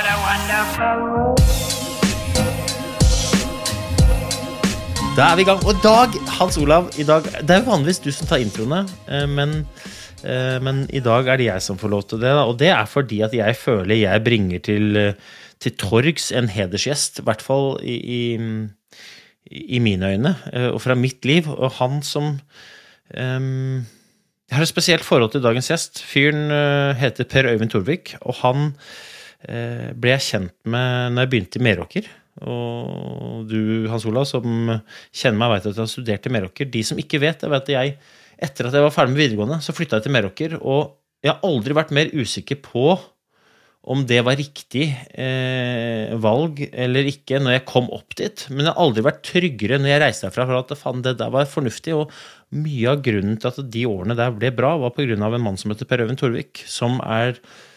[0.00, 1.00] What a wonderful
[5.12, 5.60] Da er vi i gang.
[5.68, 8.78] Og dag, Hans Olav, i dag, det er jo vanligvis du som tar introene,
[9.10, 9.66] eh, men,
[10.24, 12.32] eh, men i dag er det jeg som får lov til det.
[12.32, 17.20] Og det er fordi at jeg føler jeg bringer til, eh, til torgs en hedersgjest,
[17.20, 18.40] i hvert fall i, i,
[19.76, 20.34] i mine øyne,
[20.72, 21.44] og fra mitt liv.
[21.50, 22.38] Og han som
[23.18, 23.86] um,
[24.48, 26.00] Jeg har et spesielt forhold til dagens gjest.
[26.00, 26.48] Fyren
[26.96, 28.72] heter Per Øyvind Torvik, og han
[29.40, 32.08] ble jeg kjent med når jeg begynte i Meråker.
[32.48, 34.46] Og du, Hans Olav, som
[35.12, 36.68] kjenner meg, vet at jeg har studert i Meråker.
[36.72, 37.94] De som ikke vet, jeg vet at jeg,
[38.40, 40.58] etter at jeg var ferdig med videregående, så flytta jeg til Meråker.
[40.60, 42.92] Og jeg har aldri vært mer usikker på
[43.90, 48.44] om det var riktig eh, valg eller ikke når jeg kom opp dit.
[48.52, 51.32] Men jeg har aldri vært tryggere når jeg reiste herfra for at faen, det der
[51.32, 51.96] var fornuftig.
[51.96, 52.12] Og
[52.56, 55.16] mye av grunnen til at de årene der ble bra, var pga.
[55.16, 57.69] en mann som heter Per Øyvind Torvik, som er Eh,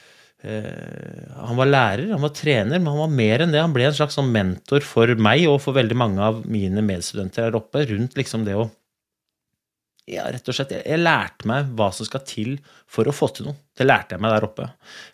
[0.44, 3.61] han var lærer, han var trener, men han var mer enn det.
[3.63, 7.47] Han ble en slags sånn mentor for meg og for veldig mange av mine medstudenter
[7.47, 8.66] her oppe, rundt liksom det å
[10.09, 12.57] ja, rett og slett, jeg, lærte meg hva som skal til
[12.91, 13.59] for å få til noe.
[13.72, 14.68] Det lærte jeg meg der oppe.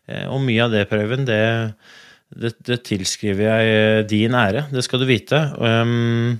[0.09, 1.41] Eh, og mye av det, Prøven, det,
[2.33, 4.65] det, det, tilskriver jeg eh, din ære.
[4.73, 5.43] Det skal du vite.
[5.61, 6.39] Um,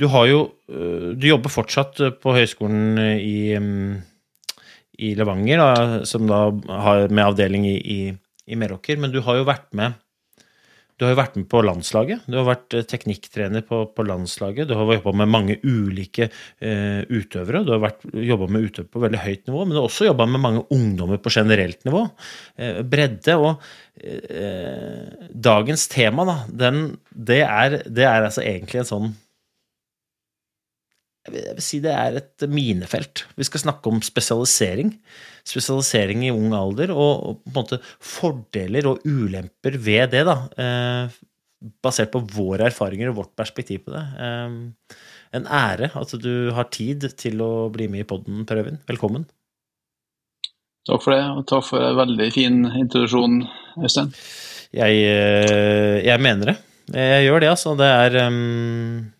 [0.00, 4.00] du har jo Du jobber fortsatt på høyskolen i um,
[4.98, 6.46] i Levanger, da, som da
[6.84, 8.00] har med avdeling i, i,
[8.46, 9.00] i Meråker.
[9.00, 9.98] Men du har jo vært med
[10.94, 12.26] du har jo vært med på landslaget.
[12.30, 14.68] Du har vært eh, teknikktrener på, på landslaget.
[14.70, 17.64] Du har jobba med mange ulike eh, utøvere.
[17.66, 20.44] Du har jobba med utøvere på veldig høyt nivå, men du har også jobba med
[20.44, 22.04] mange ungdommer på generelt nivå.
[22.54, 23.34] Eh, bredde.
[23.42, 23.66] Og
[23.98, 26.80] eh, dagens tema, da, den,
[27.10, 29.12] det, er, det er altså egentlig en sånn
[31.24, 33.24] jeg vil si det er et minefelt.
[33.38, 34.90] Vi skal snakke om spesialisering.
[35.48, 40.24] Spesialisering i ung alder, og, og på en måte fordeler og ulemper ved det.
[40.28, 41.22] da, eh,
[41.84, 44.04] Basert på våre erfaringer og vårt perspektiv på det.
[44.20, 44.98] Eh,
[45.34, 48.84] en ære at du har tid til å bli med i poden, Per Øyvind.
[48.90, 49.24] Velkommen.
[50.84, 53.40] Takk for det, og takk for en veldig fin introduksjon,
[53.80, 54.12] Øystein.
[54.76, 56.58] Jeg, eh, jeg mener det.
[56.92, 57.76] Jeg gjør det, altså.
[57.80, 59.14] Det er um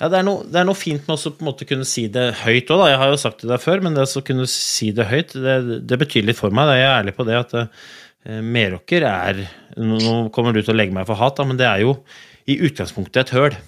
[0.00, 2.86] ja, det er, noe, det er noe fint med å kunne si det høyt òg,
[2.90, 5.82] Jeg har jo sagt det der før, men det å kunne si det høyt, det,
[5.86, 6.66] det, betyr litt for meg.
[6.66, 6.78] Da.
[6.78, 9.44] Jeg er ærlig på det at uh, Meråker er
[9.78, 11.94] Nå kommer du til å legge meg for hat, da, men det er jo
[12.50, 13.58] i utgangspunktet et høl.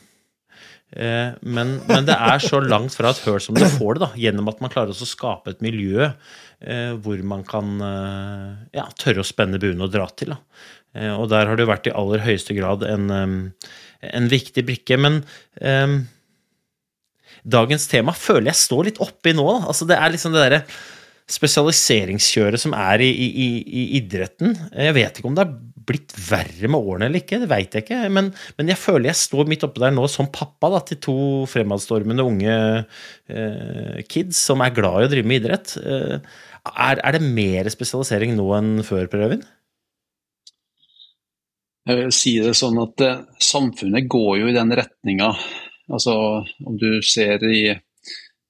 [0.96, 4.10] Uh, men, men, det er så langt fra et høl som det får det, da,
[4.26, 7.70] gjennom at man klarer å skape et miljø uh, hvor man kan
[8.74, 10.34] ja, tørre å spenne buen og dra til.
[10.34, 11.14] Da.
[11.14, 13.08] og der har det vært i aller høyeste grad en,
[14.10, 14.98] en viktig brikke.
[14.98, 15.22] Men
[15.62, 15.98] um,
[17.46, 19.46] dagens tema føler jeg står litt oppi nå.
[19.62, 20.62] Altså, det er liksom det derre
[21.26, 24.54] spesialiseringskjøret som er i, i, i, idretten.
[24.70, 25.56] Jeg vet ikke om det har
[25.86, 27.98] blitt verre med årene eller ikke, det veit jeg ikke.
[28.14, 31.18] Men, men, jeg føler jeg står midt oppe der nå som pappa da, til to
[31.50, 32.56] fremadstormende unge
[33.30, 35.76] eh, kids som er glad i å drive med idrett.
[35.82, 36.16] Eh,
[36.66, 39.46] er, er, det mer spesialisering nå enn før, Per Øyvind?
[41.86, 45.34] Jeg vil si det sånn at eh, samfunnet går jo i den retninga
[45.92, 46.14] Altså
[46.66, 47.70] om du ser i,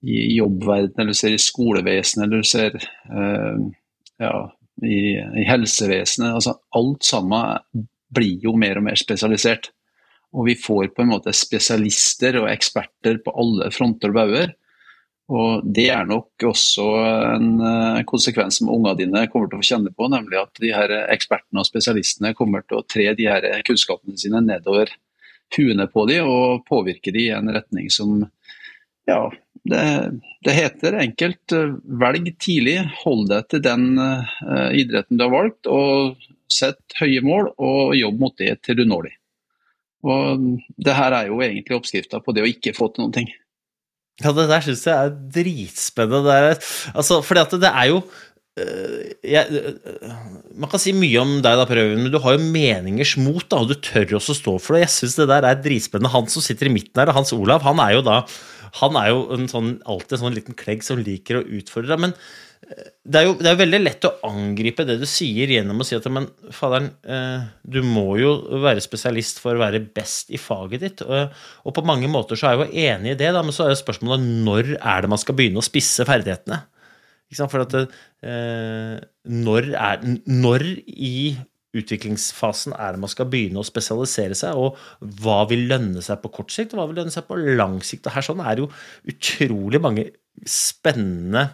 [0.06, 2.76] i jobbverdenen, eller ser i skolevesenet, eller du ser
[3.12, 3.66] uh,
[4.22, 4.34] ja,
[4.82, 6.32] i, i, helsevesenet.
[6.32, 7.86] Altså alt sammen
[8.16, 9.70] blir jo mer og mer spesialisert.
[10.36, 14.54] Og vi får på en måte spesialister og eksperter på alle fronter og bauger.
[15.32, 16.84] Og Det er nok også
[17.34, 20.92] en eh, konsekvens som ungene dine kommer til å kjenne på, nemlig at de her
[21.10, 24.92] ekspertene og spesialistene kommer til å tre de her kunnskapene sine nedover
[25.56, 28.24] huene på dem og påvirke dem i en retning som
[29.06, 29.30] Ja,
[29.70, 29.82] det,
[30.42, 35.70] det heter enkelt eh, velg tidlig, hold deg til den uh, idretten du har valgt,
[35.70, 36.18] og
[36.50, 39.14] sett høye mål og jobb mot det til du når de.
[40.06, 40.46] Og
[40.86, 43.30] det her er jo egentlig oppskrifta på det å ikke få til noen ting.
[44.22, 46.24] Ja, det der syns jeg er dritspennende.
[46.24, 46.60] Det er,
[46.94, 48.00] altså, fordi at det er jo
[48.56, 50.16] jeg, øh,
[50.56, 53.60] Man kan si mye om deg, da, Prøven, men du har jo meningers mot, da,
[53.60, 54.86] og du tør også stå for det.
[54.86, 56.14] Jeg syns det der er dritspennende.
[56.14, 58.22] Han som sitter i midten her, Hans Olav, han er jo da
[58.80, 61.96] han er jo en sånn, alltid en sånn liten klegg som liker å utfordre.
[62.02, 62.12] Men
[63.06, 65.94] det er jo det er veldig lett å angripe det du sier, gjennom å si
[65.96, 68.32] at men faderen, eh, du må jo
[68.64, 71.04] være spesialist for å være best i faget ditt.
[71.06, 73.74] Og, på mange måter så er jeg jo enig i det, da, men så er
[73.74, 76.64] jo spørsmålet når er det man skal begynne å spisse ferdighetene?
[77.34, 78.96] For at eh,
[79.26, 81.36] når, er, når i
[81.76, 84.78] utviklingsfasen er det man skal begynne å spesialisere seg, og
[85.20, 88.06] hva vil lønne seg på kort sikt, og hva vil lønne seg på lang sikt?
[88.06, 88.70] Og her sånn er det jo
[89.12, 90.08] utrolig mange
[90.48, 91.48] spennende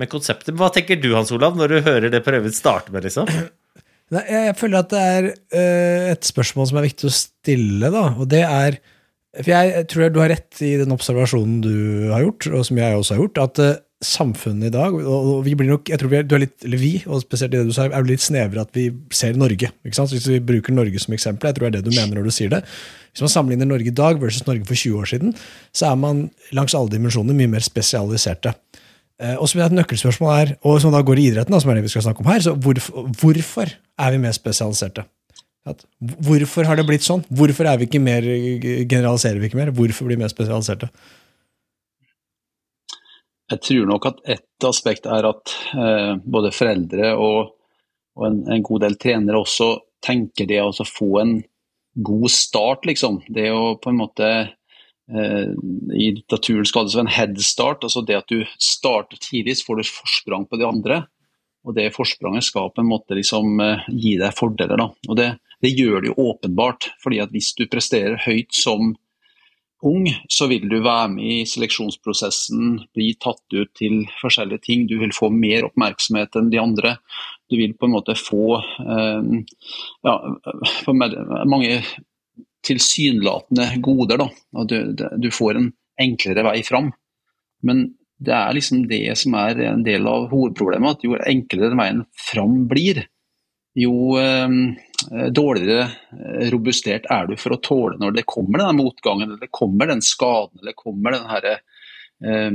[0.00, 0.56] med konseptet.
[0.56, 3.04] Hva tenker du Hans Olav, når du hører det prøven starte med?
[3.08, 3.28] liksom?
[4.14, 7.92] Nei, jeg føler at det er uh, et spørsmål som er viktig å stille.
[7.92, 8.80] da, og det er,
[9.36, 11.76] for Jeg tror du har rett i den observasjonen du
[12.10, 15.52] har gjort, og som jeg også har gjort, at uh, samfunnet i dag og vi
[15.58, 17.72] blir nok, jeg tror vi er, du er litt, eller vi, og spesielt det du
[17.76, 19.68] sa, er litt snevre at vi ser Norge.
[19.84, 20.14] ikke sant?
[20.14, 22.34] Hvis vi bruker Norge som eksempel, jeg tror det er det du mener når du
[22.34, 22.62] sier det.
[23.12, 25.36] Hvis man sammenligner Norge i dag versus Norge for 20 år siden,
[25.76, 26.24] så er man
[26.56, 28.54] langs alle dimensjoner mye mer spesialiserte.
[29.20, 31.88] Eh, og som et nøkkelspørsmål er, og som da går i idretten, som er det
[31.90, 35.04] vi skal snakke om her, så hvorfor, hvorfor er vi mer spesialiserte?
[36.00, 37.20] Hvorfor har det blitt sånn?
[37.28, 39.74] Hvorfor er vi ikke mer, generaliserer vi ikke mer?
[39.76, 40.88] Hvorfor blir vi mer spesialiserte?
[43.50, 47.54] Jeg tror nok at ett aspekt er at eh, både foreldre og,
[48.18, 49.72] og en, en, god del trenere også
[50.04, 51.34] tenker det å få en
[52.00, 53.18] god start, liksom.
[53.28, 54.30] Det å på en måte
[55.10, 55.48] Eh,
[55.96, 57.84] i litteraturen skal det en headstart.
[57.84, 61.02] altså Det at du starter tidlig, så får du forsprang på de andre.
[61.66, 64.78] Og det forspranget skal på en måte liksom eh, gi deg fordeler.
[64.80, 64.90] Da.
[65.08, 65.30] Og det,
[65.60, 66.92] det, gjør det jo åpenbart.
[67.02, 68.94] fordi at hvis du presterer høyt som
[69.86, 74.86] ung, så vil du være med i seleksjonsprosessen, bli tatt ut til forskjellige ting.
[74.90, 76.96] Du vil få mer oppmerksomhet enn de andre.
[77.50, 79.30] Du vil på en måte få eh,
[80.06, 80.16] ja,
[81.48, 81.80] mange
[82.66, 84.20] tilsynelatende goder.
[84.20, 84.64] Da.
[84.68, 86.92] Du, du, får en enklere vei fram.
[87.66, 87.88] Men
[88.20, 92.66] det er liksom det som er en del av hovedproblemet, at jo enklere veien fram
[92.68, 93.06] blir,
[93.78, 94.48] jo eh,
[95.30, 99.54] dårligere eh, robustert er du for å tåle når det kommer den motgangen, eller det
[99.54, 101.48] kommer den skaden, eller kommer den her,
[102.24, 102.50] eh,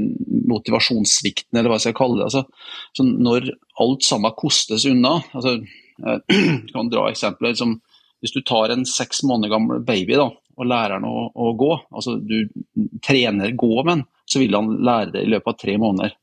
[0.52, 2.30] motivasjonssvikten, eller hva jeg skal kalle det.
[2.30, 3.52] Altså, når
[3.84, 5.60] alt sammen kostes unna altså,
[5.96, 7.78] Jeg eh, kan dra eksempler Liksom,
[8.24, 11.72] hvis du tar en seks måneder gammel baby da, og lærer han å, å, gå,
[11.94, 12.48] altså du
[13.04, 16.16] trener gå med han, så vil han lære det i løpet av tre måneder.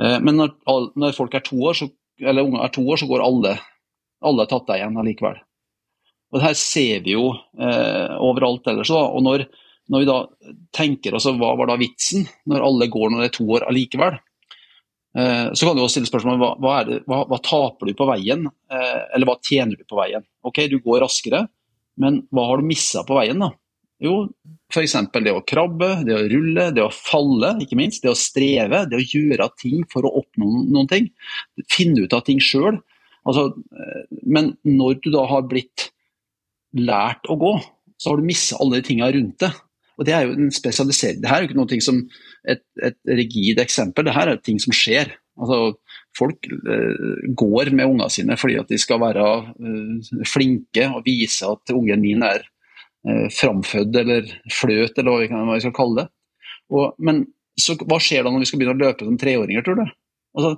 [0.00, 0.54] Eh, men når,
[0.94, 1.88] når, folk er to år, så,
[2.22, 3.56] eller unge er to år, så går alle,
[4.28, 5.40] alle tatt deg igjen allikevel.
[6.32, 7.26] Og det her ser vi jo
[7.60, 8.92] eh, overalt ellers.
[8.92, 9.02] Da.
[9.12, 9.46] Og når,
[9.92, 10.18] når, vi da
[10.74, 14.16] tenker oss hva var da vitsen når alle går når det er to år allikevel,
[15.18, 18.06] Eh, så kan du også stille spørsmål hva, hva, det, hva, hva taper du på
[18.08, 20.24] veien, eh, eller hva tjener du på veien.
[20.48, 21.44] Ok, du går raskere,
[22.00, 23.42] men hva har du missa på veien?
[23.42, 23.50] da?
[24.02, 24.24] Jo,
[24.72, 24.96] f.eks.
[25.22, 28.02] det å krabbe, det å rulle, det å falle, ikke minst.
[28.02, 31.12] Det å streve, det å gjøre ting for å oppnå noen ting.
[31.70, 32.80] Finne ut av ting sjøl.
[33.28, 33.52] Altså,
[34.26, 35.90] men når du da har blitt
[36.74, 37.52] lært å gå,
[38.00, 39.52] så har du mista alle de tinga rundt det.
[40.00, 41.20] Og Det er jo en spesialisering.
[41.22, 41.98] Det her er jo ikke noe som
[42.48, 45.12] et, et rigid eksempel, det her er ting som skjer.
[45.40, 45.76] Altså,
[46.16, 51.46] folk uh, går med ungene sine fordi at de skal være uh, flinke og vise
[51.48, 56.08] at ungen min er uh, framfødt eller fløt, eller hva vi skal kalle det.
[56.72, 57.24] Og, men
[57.60, 59.86] så, hva skjer da når vi skal begynne å løpe som treåringer, tror du?
[60.36, 60.52] Altså,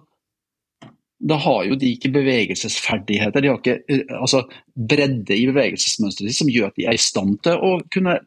[1.18, 4.42] da har jo de ikke bevegelsesferdigheter, de har ikke altså,
[4.74, 8.18] bredde i bevegelsesmønsteret som gjør at de er i stand til å kunne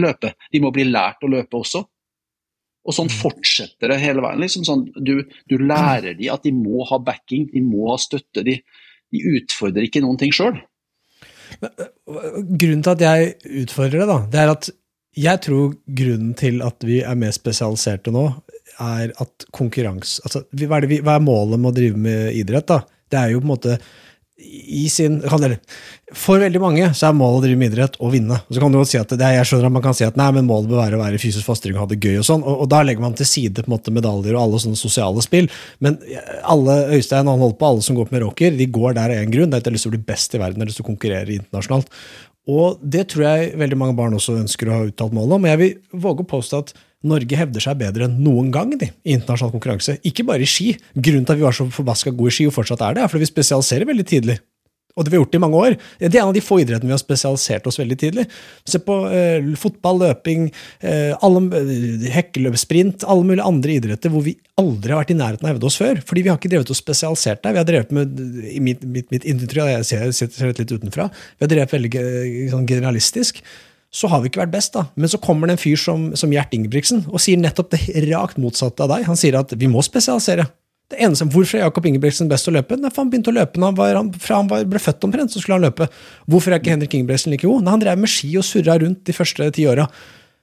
[0.00, 0.34] løpe.
[0.52, 1.82] De må bli lært å løpe også.
[2.86, 3.16] Og sånn mm.
[3.20, 4.40] fortsetter det hele veien.
[4.40, 8.44] Liksom sånn, du, du, lærer de at de må ha backing, de må ha støtte.
[8.46, 8.56] De,
[9.12, 10.60] de utfordrer ikke noen ting sjøl.
[11.60, 13.34] Grunnen til at jeg
[13.64, 14.70] utfordrer det, da, det er at
[15.18, 18.28] jeg tror grunnen til at vi er mer spesialiserte nå,
[18.80, 22.68] er at konkurranse altså, hva, er det, hva er målet med å drive med idrett?
[22.70, 22.82] da?
[23.10, 23.80] Det er jo på en måte
[24.40, 25.18] i sin
[26.16, 28.38] For veldig mange så er målet å drive med idrett å vinne.
[28.48, 30.16] Og så kan du jo si at det, Jeg skjønner at man kan si at
[30.18, 32.16] nei, men målet bør være å være fysisk fastring og ha det gøy.
[32.22, 34.62] Og sånn, og, og, da legger man til side på en måte medaljer og alle
[34.64, 35.50] sånne sosiale spill.
[35.84, 36.00] Men
[36.40, 39.22] alle Øystein han holder på, alle som går på med rocker, de går der av
[39.22, 39.52] én grunn.
[39.52, 40.84] Det er at de har lyst til å bli best i verden, de har lyst
[40.88, 41.92] konkurrere internasjonalt.
[42.50, 45.50] Og det tror jeg veldig mange barn også ønsker å ha uttalt målet om.
[45.50, 46.72] Jeg vil våge å påstå at
[47.08, 49.96] Norge hevder seg bedre enn noen gang de, i internasjonal konkurranse.
[50.04, 50.74] Ikke bare i ski.
[50.92, 53.12] Grunnen til at vi var så forbaska gode i ski, og fortsatt er det, er
[53.12, 54.40] fordi vi spesialiserer veldig tidlig.
[54.98, 55.76] Og det vi har gjort i mange år.
[56.00, 58.24] Det er en av de få idrettene vi har spesialisert oss veldig tidlig.
[58.68, 60.48] Se på eh, fotball, løping,
[60.82, 65.18] eh, alle, eh, hekkeløp, sprint, alle mulige andre idretter hvor vi aldri har vært i
[65.20, 66.02] nærheten av å hevde oss før.
[66.04, 67.54] Fordi vi har ikke drevet og spesialisert der.
[67.54, 68.20] Vi har drevet med,
[68.66, 72.04] mitt, mitt, mitt inntrykk, jeg ser litt utenfra, vi har drevet veldig
[72.52, 73.40] sånn generalistisk.
[73.90, 74.84] Så har vi ikke vært best, da.
[74.94, 78.38] Men så kommer det en fyr som, som Gjert Ingebrigtsen og sier nettopp det rakt
[78.38, 79.06] motsatte av deg.
[79.08, 80.46] Han sier at vi må spesialisere.
[80.90, 82.78] Det eneste, Hvorfor er Jakob Ingebrigtsen best å løpe?
[82.78, 85.34] Nei, for Han begynte å løpe han var, han, fra han var, ble født omtrent.
[85.34, 85.86] så skulle han løpe.
[86.30, 87.66] Hvorfor er ikke Henrik Ingebrigtsen like god?
[87.66, 89.86] Nei, Han drev med ski og surra rundt de første ti åra.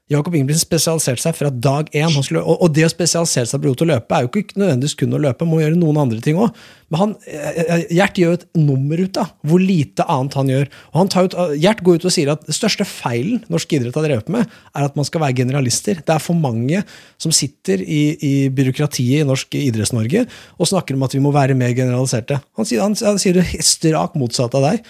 [0.08, 2.14] Jakob Ingebrigtsen spesialiserte seg fra dag én.
[2.16, 5.20] Og, og det å spesialisere seg på å løpe er jo ikke nødvendigvis kun å
[5.20, 6.54] løpe, må gjøre noen andre ting òg.
[6.88, 10.52] Men han, eh, eh, Gjert gjør jo et nummer ut av hvor lite annet han
[10.54, 10.70] gjør.
[10.94, 14.08] Og han ut, Gjert går ut og sier at det største feilen norsk idrett har
[14.08, 16.00] drevet med, er at man skal være generalister.
[16.00, 16.86] Det er for mange
[17.20, 20.24] som sitter i, i byråkratiet i norsk Idretts-Norge
[20.56, 22.40] og snakker om at vi må være mer generaliserte.
[22.56, 24.88] Han sier, han, han sier det strak motsatt av deg.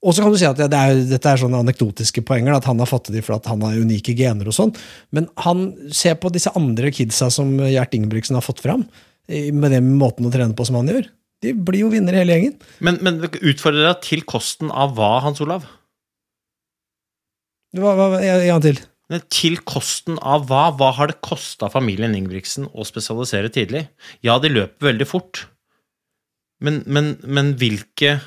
[0.00, 2.78] Og så kan du si at det er, dette er sånne anekdotiske poenger, at han
[2.80, 4.72] har fått det fordi han har unike gener og sånn,
[5.12, 8.86] men han ser på disse andre kidsa som Gjert Ingebrigtsen har fått fram,
[9.28, 11.10] med den måten å trene på som han gjør.
[11.44, 12.56] De blir jo vinnere hele gjengen.
[12.84, 15.68] Men, men utfordrer deg til kosten av hva, Hans Olav?
[17.76, 18.80] Hva, hva, en gang til.
[19.10, 20.68] Men Til kosten av hva?
[20.76, 23.86] Hva har det kosta familien Ingebrigtsen å spesialisere tidlig?
[24.26, 25.46] Ja, de løper veldig fort,
[26.60, 28.18] men, men, men hvilke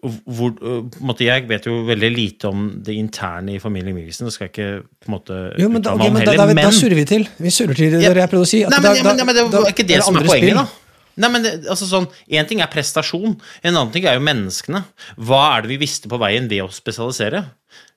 [0.00, 4.26] hvor, på en måte, Jeg vet jo veldig lite om det interne i familien Mikkelsen.
[4.28, 4.68] Det skal jeg ikke
[5.04, 6.36] på en måte Jo, men da, okay, men heller.
[6.36, 7.26] Da, da, men da, surrer vi til.
[7.38, 8.12] Vi surrer til det Ja.
[8.14, 8.62] jeg prøvde å si.
[8.64, 10.62] Nei, men, da- men, nei, men det er ikke det er som er poenget, spill.
[10.62, 10.66] da.
[11.20, 14.84] Nei, men det, altså sånn, En ting er prestasjon, en annen ting er jo menneskene.
[15.18, 17.44] Hva er det vi visste på veien ved å spesialisere?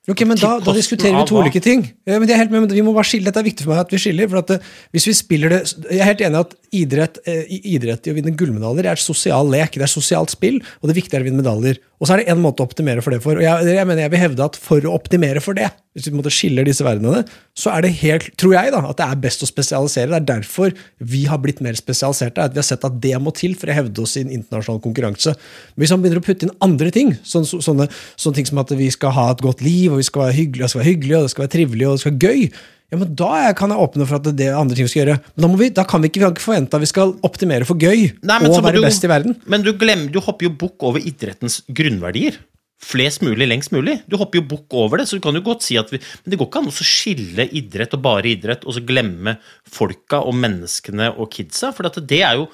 [0.04, 1.86] Ok, men da, da diskuterer vi to ulike ting.
[2.04, 3.72] Ja, men jeg er helt med, men Vi må bare skille, Dette er viktig for
[3.72, 4.28] meg at vi skiller.
[4.28, 7.54] for at eh, hvis vi spiller det, Jeg er helt enig i at idrett, eh,
[7.72, 9.78] idrett i å vinne gullmedaljer er et sosial lek.
[9.80, 11.80] Det er sosialt spill, og det viktige er å vinne medaljer.
[12.00, 13.40] Og så er det én måte å optimere for det for.
[13.40, 16.30] og jeg, jeg mener jeg vil hevde at For å optimere for det, hvis vi
[16.34, 17.22] skiller disse verdenene,
[17.54, 20.10] så er det helt, tror jeg da, at det er best å spesialisere.
[20.10, 22.42] Det er derfor vi har blitt mer spesialiserte.
[22.42, 24.82] at Vi har sett at det må til for å hevde oss i en internasjonal
[24.82, 25.36] konkurranse.
[25.76, 27.86] Men hvis man begynner å putte inn andre ting, sånne, sånne,
[28.18, 30.64] sånne ting som at vi skal ha et godt liv, og vi skal være hyggelig,
[30.64, 32.48] og det skal være hyggelig, og det skal være trivelig, og det skal være gøy,
[32.92, 35.16] ja, men da kan jeg åpne for at det er andre ting vi skal gjøre.
[35.34, 37.14] Men da, må vi, da kan vi ikke, vi kan ikke forvente at vi skal
[37.26, 39.38] optimere for gøy Nei, og være du- best i verden.
[39.50, 42.38] Men du, glemmer, du hopper jo bukk over idrettens grunnverdier.
[42.82, 44.00] Flest mulig, lengst mulig.
[44.10, 46.32] Du hopper jo bukk over det, så du kan jo godt si at vi Men
[46.32, 49.38] det går ikke an å skille idrett og bare idrett, og så glemme
[49.70, 52.48] folka og menneskene og kidsa, for det er jo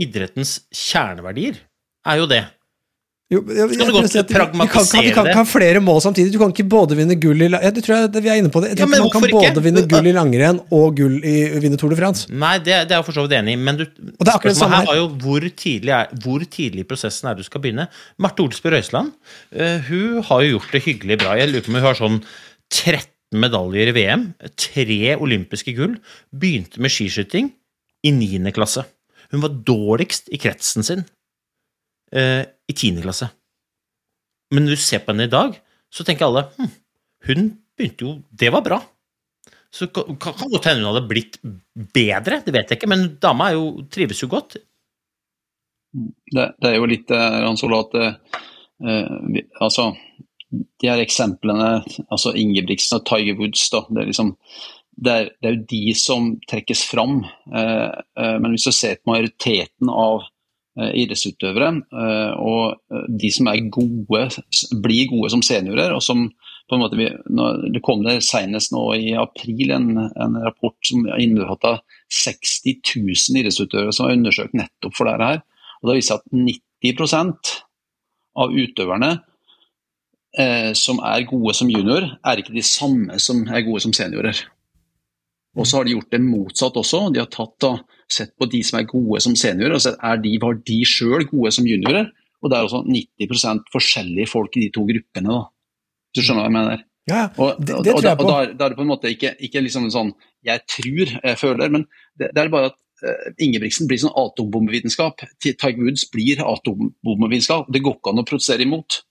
[0.00, 1.58] idrettens kjerneverdier.
[2.06, 2.44] Er jo det.
[3.32, 6.32] Jo, jeg, du jeg jeg vi- Vi kan, kan ha flere mål samtidig.
[6.34, 8.72] Du kan ikke både vinne gull i det tror jeg, Vi er inne på det.
[8.74, 9.38] Jeg Ja, tror man kan ikke?
[9.40, 12.26] både vinne gull i langrenn og gull i vinne Tour de France.
[12.28, 13.86] Nei, det, det er jeg for så vidt enig i, men du,
[14.20, 17.88] spørsmålet her var jo hvor tidlig, er, hvor tidlig i prosessen er du skal begynne.
[18.20, 19.12] Marte Olsby Røiseland
[19.56, 21.34] uh, hun har jo gjort det hyggelig bra.
[21.40, 22.20] Jeg lurer på om hun har sånn
[22.72, 24.26] 13 medaljer i VM,
[24.60, 25.96] tre olympiske gull,
[26.36, 27.48] begynte med skiskyting
[28.04, 28.52] i 9.
[28.52, 28.84] klasse.
[29.32, 31.06] Hun var dårligst i kretsen sin
[32.12, 33.02] eh, i 10.
[33.04, 33.28] klasse.
[34.52, 35.54] Men når du ser på henne i dag,
[35.92, 36.72] så tenker alle hm,
[37.28, 37.46] hun
[37.78, 38.80] begynte jo Det var bra.
[39.72, 41.38] Så kan godt hende hun hadde blitt
[41.94, 44.58] bedre, det vet jeg ikke, men dama jo, trives jo godt.
[45.92, 48.12] Det, det er jo litt eh, at uh,
[49.64, 49.86] altså,
[50.52, 51.70] de her eksemplene,
[52.12, 54.34] altså Ingebrigtsen og Tiger Woods, da, det, er liksom,
[54.92, 57.22] det, er, det er jo de som trekkes fram.
[57.48, 60.28] Uh, uh, men hvis du ser på majoriteten av
[60.80, 64.22] idrettsutøvere, eh, og eh, de som er gode,
[64.84, 66.28] blir gode som seniorer, og som
[66.70, 67.08] på en måte vi,
[67.74, 71.74] Det kom det senest nå i april en, en rapport som innbefatta
[72.08, 75.42] 60 000 idrettsutøvere som var undersøkt nettopp for dette her.
[75.82, 77.52] Og det viser at 90%
[78.40, 79.10] av utøverne
[80.38, 84.38] eh, som er gode som junior, er ikke de samme som er gode som seniorer.
[85.58, 87.02] Og så har de gjort det motsatt også.
[87.12, 87.74] De har tatt da,
[88.10, 91.26] sett på de som er gode som seniorer, og sett er de, var de sjøl
[91.28, 92.08] gode som juniorer.
[92.42, 95.28] Og det er også 90% forskjellige folk i de to gruppene.
[95.28, 95.42] da.
[96.10, 96.86] Hvis du skjønner hva jeg mener?
[97.10, 98.28] Ja, Og, det, det og, tror jeg og på.
[98.30, 100.12] da, og da er det på en måte ikke, ikke liksom sånn
[100.46, 101.86] jeg tror, jeg føler, men
[102.18, 105.24] det, det er bare at eh, Ingebrigtsen blir sånn atombombevitenskap.
[105.42, 107.70] Tiger Woods blir atombombevitenskap.
[107.74, 109.02] Det går ikke an å protestere imot.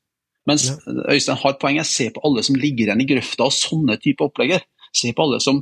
[0.50, 1.78] Mens Øystein har et poeng.
[1.80, 4.64] Jeg ser på alle som ligger igjen i grøfta av sånne type opplegger.
[4.98, 5.62] Se på alle som,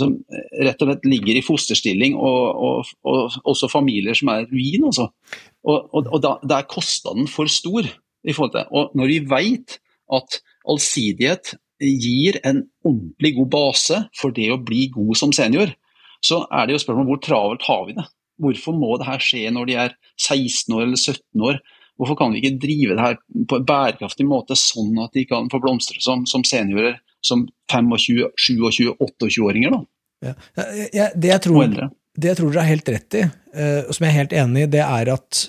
[0.00, 4.48] som eh, rett og slett ligger i fosterstilling, og, og, og også familier som er
[4.50, 4.88] ruin.
[4.90, 5.10] Altså.
[5.68, 7.88] Og, og, da, da er kostnaden for stor.
[8.20, 8.66] i forhold til.
[8.76, 9.78] Og når vi vet
[10.12, 15.72] at allsidighet gir en ordentlig god base for det å bli god som senior,
[16.20, 18.04] så er det jo spørsmål hvor travelt har vi det?
[18.40, 21.60] Hvorfor må det her skje når de er 16 år eller 17 år?
[22.00, 23.16] Hvorfor kan vi ikke drive det her
[23.48, 28.30] på en bærekraftig måte, sånn at de kan få blomstre som, som seniorer, som 25,
[28.36, 29.76] 27, 28-åringer?
[29.76, 29.82] da?
[30.30, 30.34] Ja.
[30.92, 33.22] Jeg, det, jeg tror, det, jeg tror, dere har helt rett i,
[33.56, 35.44] uh, og som jeg er helt enig i, det er at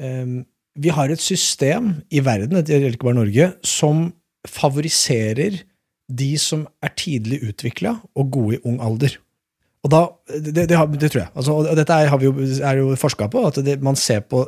[0.00, 0.38] um,
[0.80, 4.06] vi har et system i verden, det gjelder ikke bare Norge, som
[4.48, 5.58] favoriserer
[6.10, 9.18] de som er tidlig utvikla og gode i ung alder.
[9.80, 11.30] Og da, det, det, det, tror jeg.
[11.32, 12.32] Altså, og dette er, vi jo,
[12.68, 13.46] er jo forska på.
[13.48, 14.42] at Man ser på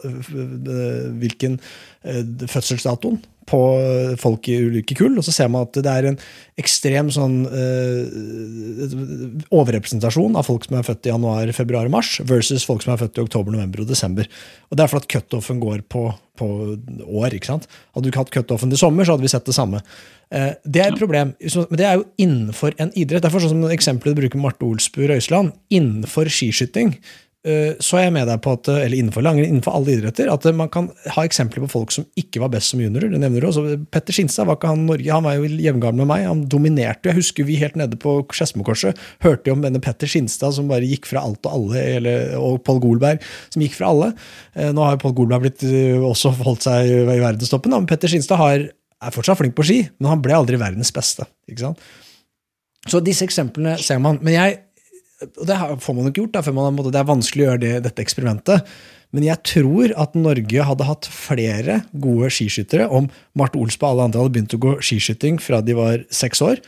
[1.23, 1.59] hvilken
[2.03, 3.61] fødselsdatoen på
[4.21, 6.19] folk i ulike kull, og så ser man at det er en
[6.61, 8.95] ekstrem sånn eh,
[9.53, 13.19] overrepresentasjon av folk som er født i januar, februar mars, versus folk som er født
[13.19, 14.29] i oktober, november og desember.
[14.71, 16.07] Og Det er fordi cutoffen går på,
[16.39, 16.51] på,
[17.09, 17.37] år.
[17.37, 17.69] ikke sant?
[17.93, 19.83] Hadde du ikke hatt cutoffen i sommer, så hadde vi sett det samme.
[20.33, 23.25] Eh, det er et problem, men det er jo innenfor en idrett.
[23.25, 25.53] Derfor sånn som eksempelet du bruker Marte Olsbu Røiseland.
[25.75, 26.97] Innenfor skiskyting
[27.43, 30.69] så er jeg med deg på at, eller innenfor langrenn, innenfor alle idretter, at man
[30.71, 30.85] kan
[31.17, 33.11] ha eksempler på folk som ikke var best som juniorer.
[33.11, 33.65] det nevner du også.
[33.91, 36.27] Petter Skinstad var ikke han Norge, han var jo jevngammel med meg.
[36.29, 37.11] Han dominerte.
[37.11, 41.09] Jeg husker vi helt nede på Skedsmokorset hørte om denne Petter Skinstad som bare gikk
[41.11, 44.13] fra alt og alle, eller, og Pål Golberg som gikk fra alle.
[44.55, 48.13] Eh, nå har jo Pål Golberg blitt, eh, også holdt seg i verdenstoppen, men Petter
[48.13, 51.27] Skinstad har, er fortsatt flink på ski, men han ble aldri verdens beste.
[51.51, 51.83] ikke sant?
[52.91, 54.19] Så disse eksemplene ser man.
[54.23, 54.61] Men jeg
[55.27, 58.05] og det får man ikke gjort, da, man, det er vanskelig å gjøre det, dette
[58.05, 58.69] eksperimentet.
[59.13, 64.07] Men jeg tror at Norge hadde hatt flere gode skiskyttere om Marte Ols og alle
[64.09, 66.63] andre hadde begynt å gå skiskyting fra de var seks år.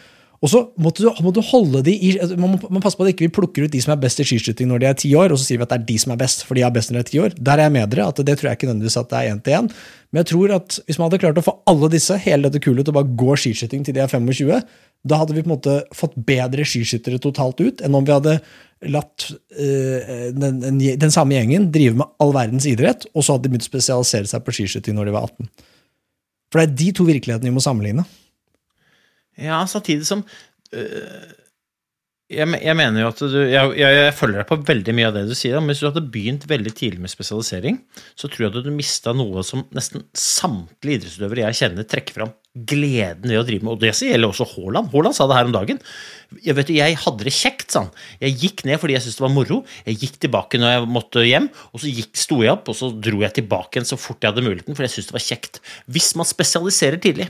[0.44, 3.06] Og så måtte du, må du holde de i, altså, man må, man passer på
[3.06, 5.12] at ikke vi plukker ut de som er best i skiskyting når de er ti
[5.16, 6.74] år, og så sier vi at det er de som er best, for de er
[6.74, 7.36] best når de er ti år.
[7.38, 8.08] Der er jeg med dere.
[8.12, 9.70] at Det tror jeg ikke nødvendigvis at det er én til én.
[10.12, 12.84] Men jeg tror at hvis man hadde klart å få alle disse hele dette kulet,
[12.84, 14.60] til å bare gå skiskyting til de er 25,
[15.08, 18.36] da hadde vi på en måte fått bedre skiskyttere totalt ut enn om vi hadde
[18.92, 23.54] latt uh, den, den, samme gjengen drive med all verdens idrett, og så hadde de
[23.54, 25.48] begynt å spesialisere seg på skiskyting når de var 18.
[26.52, 28.04] For det er de to virkelighetene vi må sammenligne.
[29.40, 30.23] Ja, samtidig som
[30.75, 31.32] øh,
[32.32, 35.16] jeg, jeg, mener jo at du jeg, jeg, jeg, følger deg på veldig mye av
[35.18, 35.58] det du sier.
[35.60, 37.82] Men hvis du hadde begynt veldig tidlig med spesialisering,
[38.16, 42.32] så tror jeg at du mista noe som nesten samtlige idrettsutøvere jeg kjenner, trekker fram
[42.54, 43.75] gleden ved å drive med.
[43.75, 44.88] Og det gjelder også Haaland.
[44.94, 45.80] Haaland sa det her om dagen.
[46.40, 47.94] Jeg, vet, jeg hadde det kjekt, sa han.
[48.23, 49.60] Jeg gikk ned fordi jeg syntes det var moro.
[49.84, 52.92] Jeg gikk tilbake når jeg måtte hjem, og så gikk, sto jeg opp, og så
[52.94, 55.64] dro jeg tilbake igjen så fort jeg hadde muligheten, fordi jeg syntes det var kjekt.
[55.92, 57.28] Hvis man spesialiserer tidlig,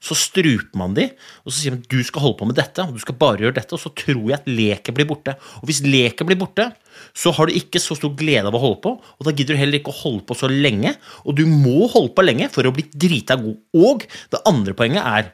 [0.00, 1.06] så struper man de,
[1.44, 3.58] og så sier man du skal holde på med dette, og du skal bare gjøre
[3.58, 5.34] dette, og så tror jeg at leket blir borte.
[5.60, 6.70] Og hvis leket blir borte,
[7.16, 9.60] så har du ikke så stor glede av å holde på, og da gidder du
[9.60, 10.94] heller ikke å holde på så lenge.
[11.28, 13.60] Og du må holde på lenge for å bli drita god.
[13.76, 15.30] Og det andre poenget er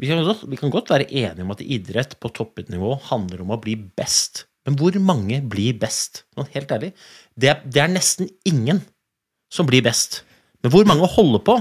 [0.00, 3.50] vi kan, godt, vi kan godt være enige om at idrett på toppnivå handler om
[3.52, 4.46] å bli best.
[4.64, 6.24] Men hvor mange blir best?
[6.54, 6.92] Helt ærlig,
[7.36, 8.80] det er, det er nesten ingen
[9.52, 10.22] som blir best.
[10.64, 11.56] Men hvor mange holder på?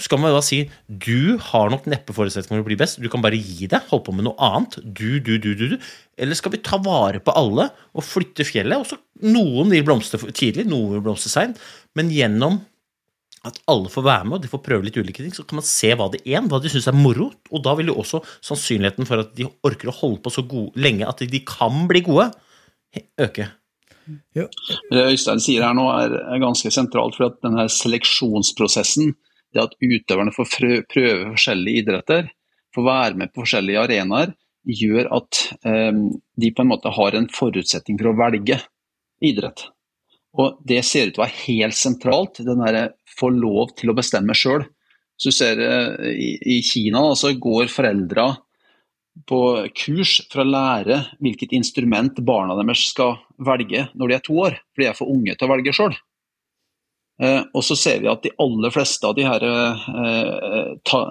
[0.00, 3.24] Skal man da si du har nok neppe forutsetninger for å bli best, du kan
[3.24, 4.78] bare gi deg, holde på med noe annet.
[4.82, 5.78] Du, du, du, du, du.
[6.16, 8.82] Eller skal vi ta vare på alle og flytte fjellet?
[8.82, 11.60] Og så Noen vil blomstre tidlig, noen vil blomstre seint,
[11.94, 12.56] men gjennom
[13.46, 15.66] at alle får være med og de får prøve litt ulike ting, så kan man
[15.66, 17.28] se hva det er, hva de syns er moro.
[17.50, 20.74] Og da vil jo også sannsynligheten for at de orker å holde på så gode,
[20.78, 22.30] lenge at de kan bli gode,
[23.22, 23.48] øke.
[24.32, 29.14] Det Øystein sier her nå er, ganske sentralt, for at denne seleksjonsprosessen
[29.52, 30.50] det at utøverne får
[30.90, 32.30] prøve forskjellige idretter,
[32.74, 36.04] får være med på forskjellige arenaer, gjør at um,
[36.38, 38.60] de på en måte har en forutsetning for å velge
[39.22, 39.66] idrett.
[40.38, 43.96] Og Det ser ut til å være helt sentralt, den der få lov til å
[43.96, 44.64] bestemme sjøl.
[45.20, 48.30] Så du ser eh, i, Kina så går foreldra
[49.28, 49.40] på
[49.76, 54.56] kurs for å lære hvilket instrument barna deres skal velge når de er to år,
[54.72, 55.94] for de er for unge til å velge sjøl.
[57.22, 61.02] Eh, og så ser vi at de aller fleste av de her eh, ta,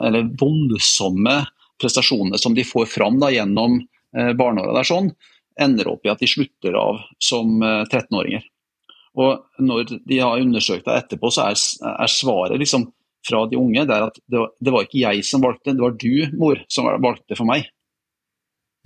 [0.42, 1.38] voldsomme
[1.82, 5.12] prestasjonene som de får fram da, gjennom eh, barneåra, der sånn,
[5.62, 8.44] ender opp i at de slutter av som 13-åringer.
[9.20, 11.60] Og Når de har undersøkt det etterpå, så er,
[11.92, 12.88] er svaret liksom
[13.28, 15.98] fra de unge det at det var, det var, ikke jeg som valgte, det var
[16.00, 17.68] du, mor, som valgte for meg.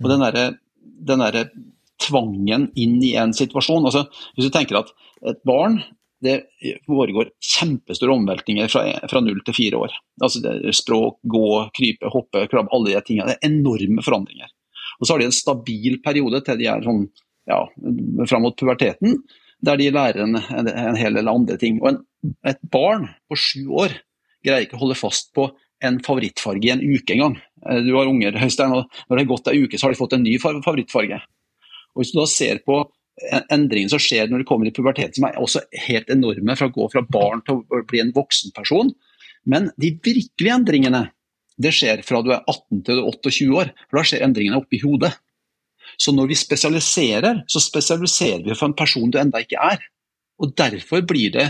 [0.02, 0.48] Og den derre
[1.06, 1.50] den der
[2.02, 4.04] tvangen inn i en situasjon altså
[4.36, 4.92] Hvis du tenker at
[5.26, 5.80] et barn
[6.26, 9.96] det foregår kjempestore omveltninger fra, fra null til fire år.
[10.22, 10.42] Altså
[10.76, 13.32] Språk, gå, krype, hoppe, krabbe, alle de tingene.
[13.32, 14.50] Det er enorme forandringer.
[14.98, 17.04] Og Så har de en stabil periode til de er sånn,
[17.48, 17.60] ja,
[18.26, 19.20] fram mot puberteten,
[19.64, 21.78] der de lærer en, en, en hel del andre ting.
[21.82, 22.02] Og en,
[22.46, 23.92] Et barn på sju år
[24.44, 25.48] greier ikke å holde fast på
[25.84, 27.36] en favorittfarge i en uke engang.
[27.68, 30.00] Eh, Du har unger, Høystein, og når det har gått ei uke, så har de
[30.00, 31.20] fått en ny favorittfarge.
[31.94, 32.80] Og Hvis du da ser på
[33.52, 36.74] endringene som skjer når du kommer i pubertet, som er også helt enorme, fra å
[36.74, 38.92] gå fra barn til å bli en voksen person,
[39.48, 41.06] men de virkelige endringene
[41.62, 44.60] det skjer fra du er 18 til du er 28 år, for da skjer endringene
[44.60, 45.14] oppi hodet.
[45.96, 49.80] Så når vi spesialiserer, så spesialiserer vi for en person du enda ikke er.
[50.42, 51.46] Og Derfor blir det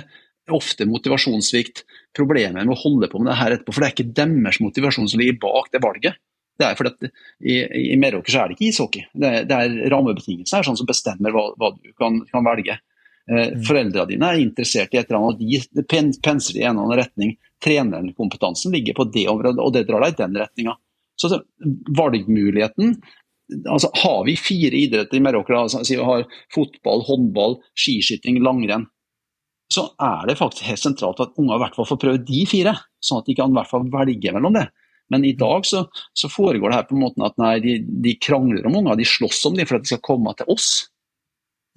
[0.55, 1.83] ofte motivasjonssvikt,
[2.15, 3.75] problemer med å holde på med det her etterpå.
[3.75, 6.21] For det er ikke deres motivasjon som ligger bak det valget.
[6.57, 7.09] Det er fordi at
[7.45, 7.57] I,
[7.93, 9.07] i Meråker så er det ikke ishockey.
[9.13, 12.79] Det det er rammebetingelsene er sånn som bestemmer hva, hva du kan, kan velge.
[13.27, 16.77] Eh, Foreldrene dine er interessert i et eller annet, og de pen, pensler i en
[16.77, 17.37] eller annen retning.
[17.65, 20.77] Trenerkompetansen ligger på det området, og det drar deg i den retninga.
[21.17, 21.41] Så så
[21.97, 22.99] valgmuligheten
[23.71, 28.89] altså Har vi fire idretter i Meråker, altså, vi har fotball, håndball, skiskyting, langrenn,
[29.71, 32.75] så er det faktisk helt sentralt at unger i hvert fall får prøve de fire,
[33.03, 34.67] sånn at de kan i hvert fall velge mellom det.
[35.13, 35.85] Men i dag så,
[36.17, 39.07] så foregår det her på en måte at nei, de, de krangler om unger, de
[39.07, 40.71] slåss om dem for at de skal komme til oss.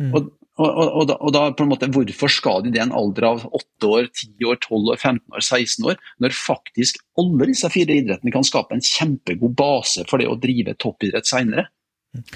[0.02, 0.13] Mm.
[0.15, 2.96] Og, og, og, da, og da på en måte, Hvorfor skal de det i en
[2.96, 7.50] alder av 8 år, 10 år, 12 år, 15 år, 16 år, når faktisk alle
[7.52, 11.70] disse fire idrettene kan skape en kjempegod base for det å drive toppidrett senere?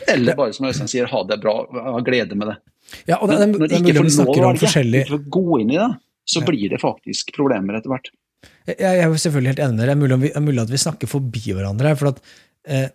[0.08, 2.58] Eller bare som Øystein sier, ha det bra, ha glede med det.
[3.10, 5.92] Ja, og det, det, Men når de ikke får lov å gå inn i det,
[6.30, 6.46] så Ja.
[6.48, 8.12] blir det faktisk problemer etter hvert.
[8.68, 10.20] Jeg, jeg er selvfølgelig helt enig med dere.
[10.24, 11.96] Det er mulig, at vi snakker forbi hverandre.
[12.00, 12.22] for at
[12.68, 12.88] eh,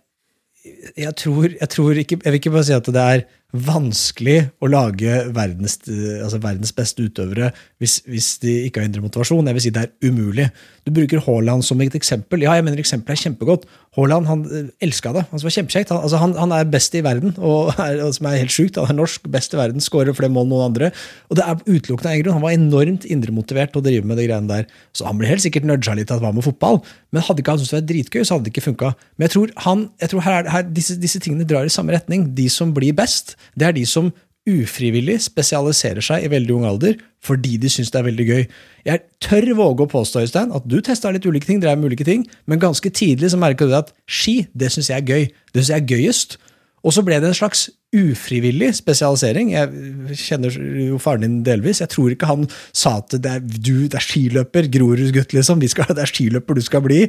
[0.97, 4.69] jeg, tror, jeg tror ikke Jeg vil ikke bare si at det er vanskelig å
[4.69, 7.49] lage verdens, eh, altså verdens beste utøvere
[7.81, 9.47] hvis, hvis de ikke har indre motivasjon.
[9.49, 10.49] Jeg vil si det er umulig.
[10.85, 12.43] Du bruker Haaland som et eksempel.
[12.45, 13.65] Ja, jeg mener eksempelet er kjempegodt.
[13.97, 15.23] Haaland han eh, elska det.
[15.31, 15.93] Han var kjempekjekt.
[15.95, 18.77] Han, altså, han, han er best i verden, og er, som er helt sjukt.
[18.77, 20.91] Han er norsk, best i verden, skårer flere mål enn noen andre.
[21.29, 22.37] Og det er utelukkende av grunn.
[22.37, 24.69] Han var enormt indremotivert til å drive med de greiene der.
[24.93, 27.41] Så han ble helt sikkert nudga litt av at han var med fotball, men hadde
[27.41, 28.93] ikke han syntes det var dritgøy, så hadde det ikke funka.
[29.17, 31.97] Men jeg tror, han, jeg tror her, er her, disse, disse tingene drar i samme
[31.97, 32.29] retning.
[32.37, 34.11] De som blir best, det er de som
[34.49, 38.43] ufrivillig spesialiserer seg i veldig ung alder fordi de syns det er veldig gøy.
[38.87, 42.07] Jeg tør våge å påstå Øystein, at du testa litt ulike ting, drev med ulike
[42.07, 45.27] ting, men ganske tidlig så merka du at ski, det syns jeg er gøy.
[45.51, 46.37] Det syns jeg er gøyest.
[46.79, 49.49] Og så ble det en slags ufrivillig spesialisering.
[49.55, 50.53] Jeg kjenner
[50.85, 51.81] jo faren din delvis.
[51.81, 55.61] Jeg tror ikke han sa at det er, du, det er skiløper, Grorudsgutt, liksom.
[55.63, 56.99] Vi skal, det er skiløper du skal bli.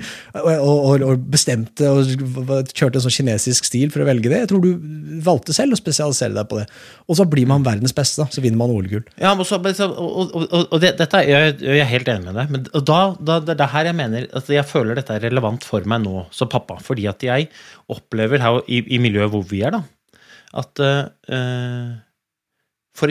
[0.40, 2.08] Og, og, og bestemte og
[2.72, 4.40] kjørte en sånn kinesisk stil for å velge det.
[4.46, 4.72] Jeg tror du
[5.26, 6.66] valgte selv å spesialisere deg på det.
[7.10, 8.32] Og så blir man verdens beste, da.
[8.32, 9.04] Så vinner man OL-gull.
[9.20, 12.40] Ja, men så, og, og, og, og det, dette jeg, jeg er helt enig med
[12.40, 12.56] deg.
[12.56, 15.84] Men da, da, det er her jeg mener at jeg føler dette er relevant for
[15.84, 16.80] meg nå som pappa.
[16.80, 17.52] Fordi at jeg
[17.92, 19.84] opplever her i, i miljøet hvor vi er, da,
[20.58, 21.92] at eh,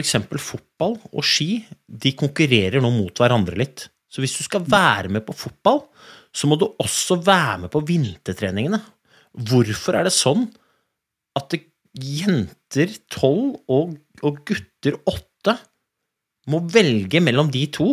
[0.00, 3.88] eksempel fotball og ski de konkurrerer nå mot hverandre litt.
[4.10, 5.84] Så hvis du skal være med på fotball,
[6.34, 8.80] så må du også være med på vintertreningene.
[9.30, 10.48] Hvorfor er det sånn
[11.38, 15.56] at det, jenter tolv og, og gutter åtte
[16.50, 17.88] må velge mellom de to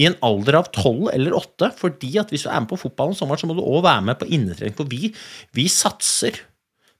[0.00, 3.12] i en alder av tolv eller åtte, fordi at hvis du er med på fotball
[3.12, 5.12] om sommeren, så må du òg være med på innetrening, for vi,
[5.54, 6.40] vi satser.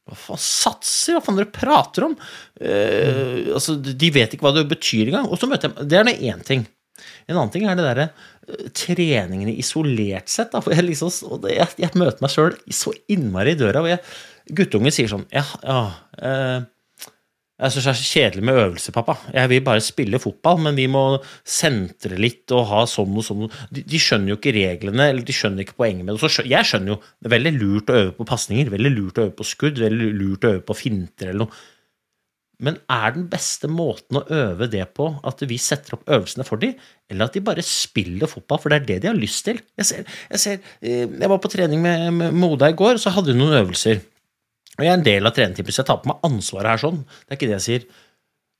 [0.04, 1.16] Hva faen satser?
[1.16, 2.14] Hva faen dere prater om?
[2.60, 5.30] Eh, altså, de vet ikke hva det betyr engang.
[5.30, 6.66] Og så møter jeg Det er nå én ting.
[7.26, 10.52] En annen ting er det derre eh, treningene isolert sett.
[10.52, 13.84] Da, for jeg, liksom, det, jeg, jeg møter meg sjøl så innmari i døra.
[13.84, 15.80] og Guttungen sier sånn Ja, ja
[16.20, 16.58] eh,
[17.54, 19.14] jeg syns det er så kjedelig med øvelse, pappa.
[19.30, 21.02] Jeg vil bare spille fotball, men vi må
[21.46, 23.44] sentre litt og ha sånn og sånn.
[23.70, 26.22] De, de skjønner jo ikke reglene, eller de skjønner ikke poenget med det.
[26.24, 29.20] Så skjø- jeg skjønner jo det er veldig lurt å øve på pasninger, veldig lurt
[29.20, 31.62] å øve på skudd, veldig lurt å øve på finter eller noe.
[32.64, 36.62] Men er den beste måten å øve det på at vi setter opp øvelsene for
[36.62, 36.74] dem,
[37.10, 39.58] eller at de bare spiller fotball, for det er det de har lyst til?
[39.78, 43.02] Jeg, ser, jeg, ser, eh, jeg var på trening med, med Moda i går, og
[43.02, 44.02] så hadde hun noen øvelser.
[44.74, 47.04] Og jeg er en del av trenerteamet, så jeg tar på meg ansvaret her sånn.
[47.04, 47.86] Det er ikke det jeg sier.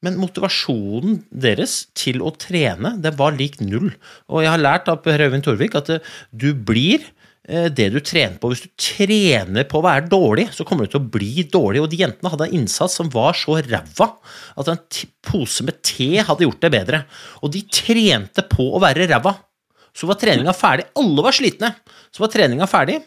[0.04, 3.90] Men motivasjonen deres til å trene, det var lik null.
[4.28, 7.06] Og jeg har lært av Per Øyvind Torvik at eh, du blir
[7.48, 8.50] eh, det du trener på.
[8.52, 11.82] Hvis du trener på å være dårlig, så kommer du til å bli dårlig.
[11.82, 14.10] Og de jentene hadde en innsats som var så ræva
[14.60, 14.82] at en
[15.24, 17.02] pose med te hadde gjort det bedre.
[17.40, 19.38] Og de trente på å være ræva.
[19.94, 20.90] Så var treninga ferdig.
[21.00, 21.72] Alle var slitne.
[22.12, 23.00] Så var treninga ferdig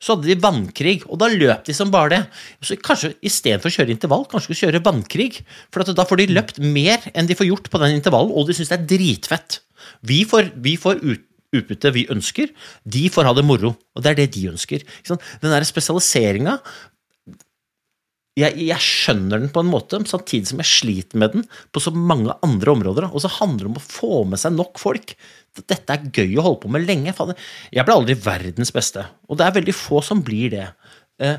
[0.00, 2.20] så hadde de vannkrig, og da løp de som bare det.
[2.64, 5.42] Så kanskje istedenfor å kjøre intervall, kanskje de kjøre vannkrig.
[5.70, 8.56] For da får de løpt mer enn de får gjort på den intervallen, og de
[8.56, 9.60] syns det er dritfett.
[10.08, 12.52] Vi får, vi får ut, utbyttet vi ønsker,
[12.86, 14.84] de får ha det moro, og det er det de ønsker.
[15.08, 16.60] Den der spesialiseringa
[18.40, 21.92] jeg, jeg skjønner den på en måte, samtidig som jeg sliter med den på så
[21.94, 23.06] mange andre områder.
[23.10, 25.14] Og så handler det om å få med seg nok folk.
[25.60, 27.14] Dette er gøy å holde på med lenge.
[27.74, 30.68] Jeg ble aldri verdens beste, og det er veldig få som blir det.
[31.22, 31.38] Eh,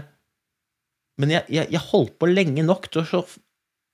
[1.22, 3.26] Men jeg, jeg, jeg holdt på lenge nok til å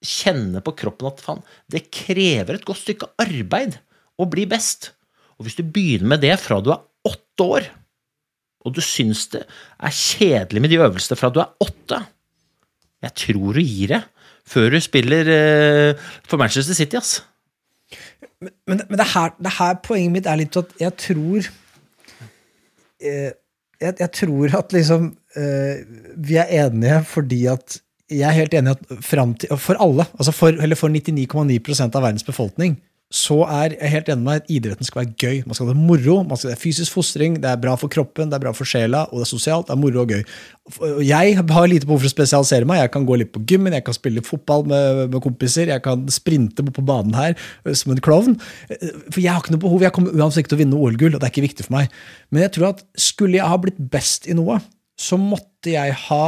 [0.06, 3.80] kjenne på kroppen at faen, det krever et godt stykke arbeid
[4.22, 4.92] å bli best.
[5.38, 7.68] Og hvis du begynner med det fra du er åtte år,
[8.66, 12.02] og du syns det er kjedelig med de øvelsene fra du er åtte
[13.06, 14.04] Jeg tror du gir det
[14.48, 17.20] før du spiller eh, for Manchester City, ass.
[18.42, 21.50] Men, men det, her, det her poenget mitt er litt at jeg tror
[23.02, 23.32] eh,
[23.82, 25.84] jeg, jeg tror at liksom eh,
[26.18, 30.32] vi er enige fordi at jeg er helt enig at fram til, for alle, altså
[30.32, 34.88] for, eller for 99,9 av verdens befolkning, så er jeg helt enig med at idretten
[34.88, 35.38] skal være gøy.
[35.48, 38.28] Man skal ha det moro, man skal ha fysisk fostring, det er bra for kroppen,
[38.28, 40.26] det er bra for sjela, og det er sosialt, det er moro og gøy.
[41.08, 42.82] Jeg har lite behov for å spesialisere meg.
[42.82, 46.04] Jeg kan gå litt på gymmen, jeg kan spille fotball med, med kompiser, jeg kan
[46.12, 48.36] sprinte på banen her eh, som en klovn.
[48.68, 51.24] For jeg har ikke noe behov, jeg kommer uansett ikke til å vinne OL-gull, og
[51.24, 51.96] det er ikke viktig for meg.
[52.28, 54.60] Men jeg tror at skulle jeg ha blitt best i noe,
[55.00, 56.26] så måtte jeg ha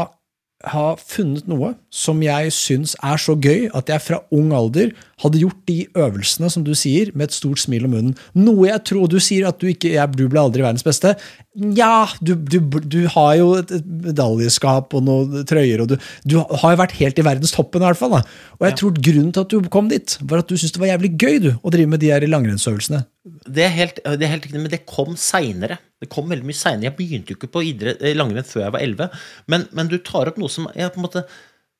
[0.67, 4.91] har funnet noe som jeg syns er så gøy at jeg fra ung alder
[5.23, 8.15] hadde gjort de øvelsene som du sier, med et stort smil om munnen.
[8.37, 11.15] Noe jeg tror Du sier at du ikke jeg, du ble aldri verdens beste.
[11.59, 16.75] Nja, du, du, du, har jo et medaljeskap og noen trøyer, og du, du, har
[16.75, 18.15] jo vært helt i verdenstoppen, i hvert fall.
[18.17, 18.21] Da.
[18.59, 18.79] Og jeg ja.
[18.81, 21.39] tror grunnen til at du kom dit, var at du syntes det var jævlig gøy
[21.47, 23.03] du, å drive med de her langrennsøvelsene.
[23.49, 25.79] Det er helt, det er helt riktig, men det kom seinere.
[25.99, 26.89] Det kom veldig mye seinere.
[26.89, 29.23] Jeg begynte jo ikke på idrett, eh, langrenn før jeg var 11.
[29.51, 31.25] Men, men, du tar opp noe som jeg på en måte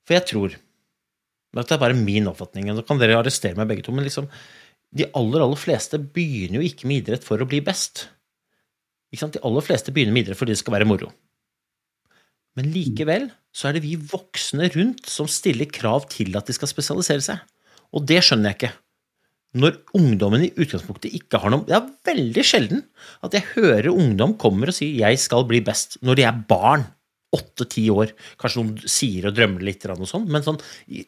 [0.08, 0.58] For jeg tror
[1.58, 3.94] Dette er bare min oppfatning, så kan dere arrestere meg begge to.
[3.96, 4.28] Men liksom,
[4.96, 8.08] de aller, aller fleste begynner jo ikke med idrett for å bli best.
[9.10, 11.10] De aller fleste begynner med idrett fordi det skal være moro.
[12.58, 16.70] Men likevel så er det vi voksne rundt som stiller krav til at de skal
[16.70, 17.42] spesialisere seg.
[17.96, 18.76] Og det skjønner jeg ikke.
[19.60, 22.84] Når ungdommen i utgangspunktet ikke har noe Det er veldig sjelden
[23.26, 26.86] at jeg hører ungdom kommer og sier 'jeg skal bli best', når de er barn.
[27.36, 28.14] Åtte-ti år.
[28.42, 30.62] Kanskje noen sier og drømmer litt, og sånn, men sånn,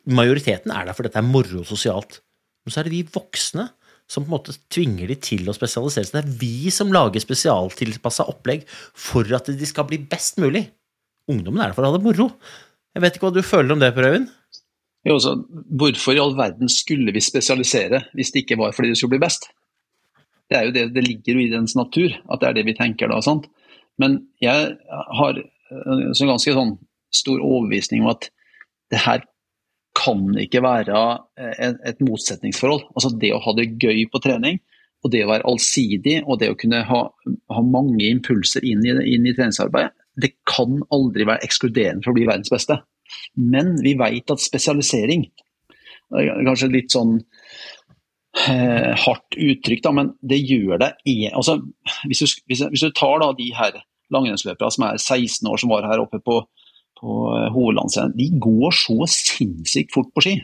[0.06, 2.20] majoriteten er der for dette er moro sosialt.
[2.66, 3.70] Men så er det vi voksne
[4.12, 6.18] som på en måte tvinger de til å spesialisere seg.
[6.18, 10.66] Det er vi som lager spesialtilpassa opplegg for at de skal bli best mulig.
[11.32, 12.28] Ungdommen er der for å ha det moro.
[12.92, 14.28] Jeg vet ikke hva du føler om det, Per Øyvind?
[15.08, 19.24] Hvorfor i all verden skulle vi spesialisere hvis det ikke var fordi det skulle bli
[19.24, 19.48] best?
[20.52, 22.76] Det er jo det, det ligger jo i dens natur, at det er det vi
[22.76, 23.22] tenker da.
[23.24, 23.48] sant?
[24.02, 24.76] Men jeg
[25.22, 25.40] har
[25.72, 26.76] en ganske sånn
[27.12, 28.30] stor overbevisning om at
[28.92, 29.24] det her
[29.98, 31.00] kan ikke være
[31.38, 32.86] et motsetningsforhold.
[32.96, 34.62] Altså det å ha det gøy på trening,
[35.02, 37.02] og det å være allsidig og det å kunne ha,
[37.56, 42.18] ha mange impulser inn i, inn i treningsarbeidet, det kan aldri være ekskluderende for å
[42.20, 42.78] bli verdens beste.
[43.36, 45.30] Men vi vet at spesialisering
[46.12, 47.14] Kanskje litt sånn
[48.52, 50.90] eh, hardt uttrykk, men det gjør det
[51.32, 51.56] altså,
[52.10, 53.78] hvis, du, hvis, hvis, du, tar da de her
[54.14, 56.42] langrennsløperne som er 16 år, som var her oppe på,
[57.00, 60.38] på eh, hovedlandsscenen, de går så sinnssykt fort på ski.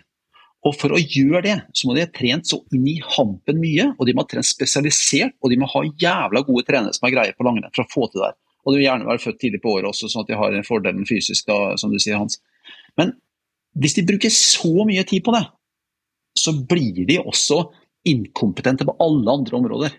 [0.66, 3.92] Og For å gjøre det, så må de ha trent så inn i hampen mye,
[3.96, 7.14] og de må ha trent spesialisert, og de må ha jævla gode trenere som har
[7.14, 8.34] greie på langrenn for å få til det.
[8.66, 10.68] Og de vil gjerne være født tidlig på året også, sånn at de har en
[10.68, 12.42] fordelen fysisk, da, som du sier, Hans.
[13.00, 13.14] Men
[13.80, 15.46] hvis de bruker så mye tid på det,
[16.38, 17.62] så blir de også
[18.08, 19.96] inkompetente på alle andre områder.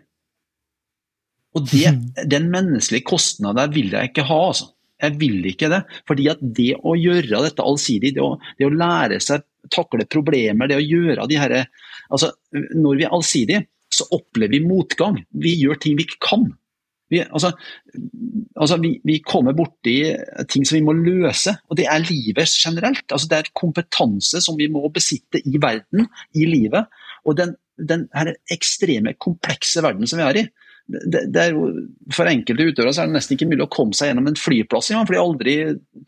[1.56, 1.92] Og det,
[2.28, 4.40] den menneskelige kostnaden der vil jeg ikke ha.
[4.50, 4.68] altså.
[5.02, 5.82] Jeg vil ikke det.
[6.10, 10.70] Fordi at det å gjøre dette allsidig, det å, det å lære seg takle problemer,
[10.70, 11.66] det å gjøre de herre
[12.08, 15.18] altså Når vi er allsidige, så opplever vi motgang.
[15.36, 16.46] Vi gjør ting vi ikke kan.
[17.08, 17.54] Vi, altså,
[18.56, 19.96] altså vi, vi, kommer borti
[20.52, 23.06] ting som vi må løse, og det er livet generelt.
[23.08, 26.88] Altså det er kompetanse som vi må besitte i verden, i livet.
[27.24, 30.46] Og den, den her ekstreme, komplekse verden som vi er i.
[30.88, 31.56] Det, det er
[32.16, 35.04] for enkelte utøvere er det nesten ikke mulig å komme seg gjennom en flyplass engang,
[35.04, 35.56] for de har aldri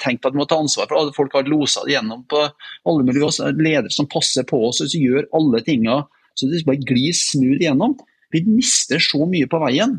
[0.01, 2.41] tenkt at de må ta ansvar for alle folk har losa det gjennom på
[2.89, 5.99] alle mulige ledere som passer på oss og gjør alle tinga
[6.41, 7.99] så det bare glir smooth igjennom.
[8.33, 9.99] Vi mister så mye på veien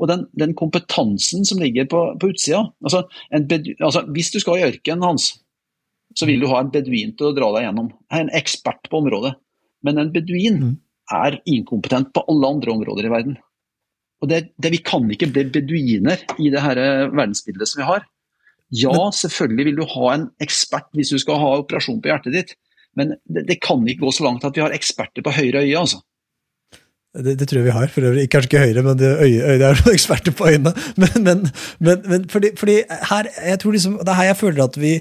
[0.00, 2.62] og den, den, kompetansen som ligger på, på utsida.
[2.84, 3.02] Altså,
[3.36, 5.34] altså, hvis du skal i ørkenen, Hans,
[6.16, 7.90] så vil du ha en beduin til å dra deg gjennom.
[8.16, 9.34] En ekspert på området.
[9.84, 10.72] Men en beduin mm.
[11.20, 13.36] er inkompetent på alle andre områder i verden.
[14.20, 17.88] Og det, det, Vi kan ikke bli beduiner i det her eh, verdensbildet som vi
[17.88, 18.04] har.
[18.70, 22.52] Ja, selvfølgelig vil du ha en ekspert hvis du skal ha operasjon på hjertet ditt,
[22.98, 25.78] men det, det kan ikke gå så langt at vi har eksperter på høyre øye.
[25.78, 26.02] altså.
[27.10, 28.28] Det, det, tror jeg vi har, for øvrig.
[28.30, 30.74] Kanskje ikke Høyre, men det, øye, øye, det er noen eksperter på øynene.
[31.00, 31.48] Men, men,
[31.80, 32.76] men, men fordi, fordi,
[33.10, 34.94] her jeg tror liksom, det er her jeg føler at vi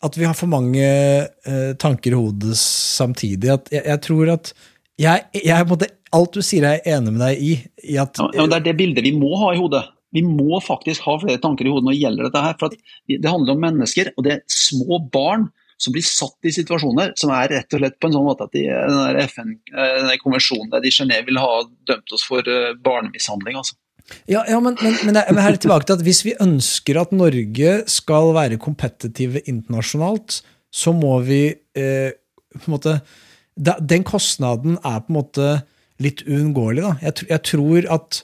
[0.00, 3.50] at vi har for mange eh, tanker i hodet samtidig.
[3.52, 4.52] At jeg, jeg tror at
[5.00, 7.54] jeg, jeg, måte, Alt du sier, er jeg enig med deg i.
[7.92, 9.84] i at, Ja, men det er det bildet vi må ha i hodet.
[10.14, 12.56] Vi må faktisk ha flere tanker i hodet når det gjelder dette her.
[12.58, 12.74] For
[13.06, 15.48] det handler om mennesker, og det er små barn
[15.80, 18.52] som blir satt i situasjoner som er rett og slett på en sånn måte at
[18.52, 22.44] de, den FN, eh, den konvensjonen der de i Genève vil ha dømt oss for
[22.44, 23.56] eh, barnemishandling.
[23.62, 23.78] altså.
[24.28, 27.14] Ja, ja men, men, men, jeg, her er tilbake til at hvis vi ønsker at
[27.16, 32.12] Norge skal være kompetitive internasjonalt, så må vi eh,
[32.58, 32.98] på en måte
[33.60, 35.48] Den kostnaden er på en måte
[36.00, 36.84] litt uunngåelig.
[36.86, 36.92] da.
[37.04, 38.20] Jeg, jeg tror at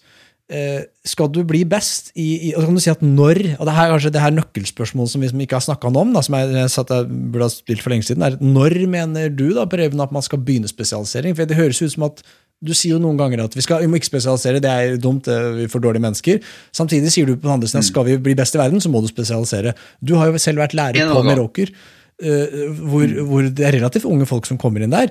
[0.48, 3.68] eh, skal du bli best i, i og så kan du si at når og
[3.68, 6.22] det her er kanskje det her nøkkelspørsmålet som vi som ikke har snakka om, da,
[6.24, 10.02] som jeg, jeg, burde ha spilt for lenge siden, er når mener du da, Preben,
[10.02, 11.36] at man skal begynne spesialisering?
[11.36, 12.24] For Det høres ut som at
[12.64, 15.26] du sier jo noen ganger at vi, skal, vi må ikke spesialisere, det er dumt,
[15.26, 16.40] det er vi er for dårlige mennesker.
[16.74, 18.88] Samtidig sier du på den andre siden at skal vi bli best i verden, så
[18.92, 19.74] må du spesialisere.
[20.00, 21.20] Du har jo selv vært lærer på.
[21.26, 25.10] Meråker, eh, hvor, hvor det er relativt unge folk som kommer inn der.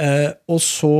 [0.00, 0.94] Eh, og, så,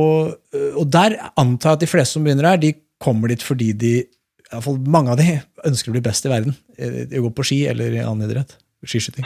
[0.55, 3.73] eh, og der antar jeg at de fleste som begynner her, de kommer dit fordi
[3.75, 6.55] de i hvert fall mange av de ønsker å bli best i verden.
[6.77, 8.55] eh, I å gå på ski eller i annen idrett.
[8.85, 9.25] Skiskyting.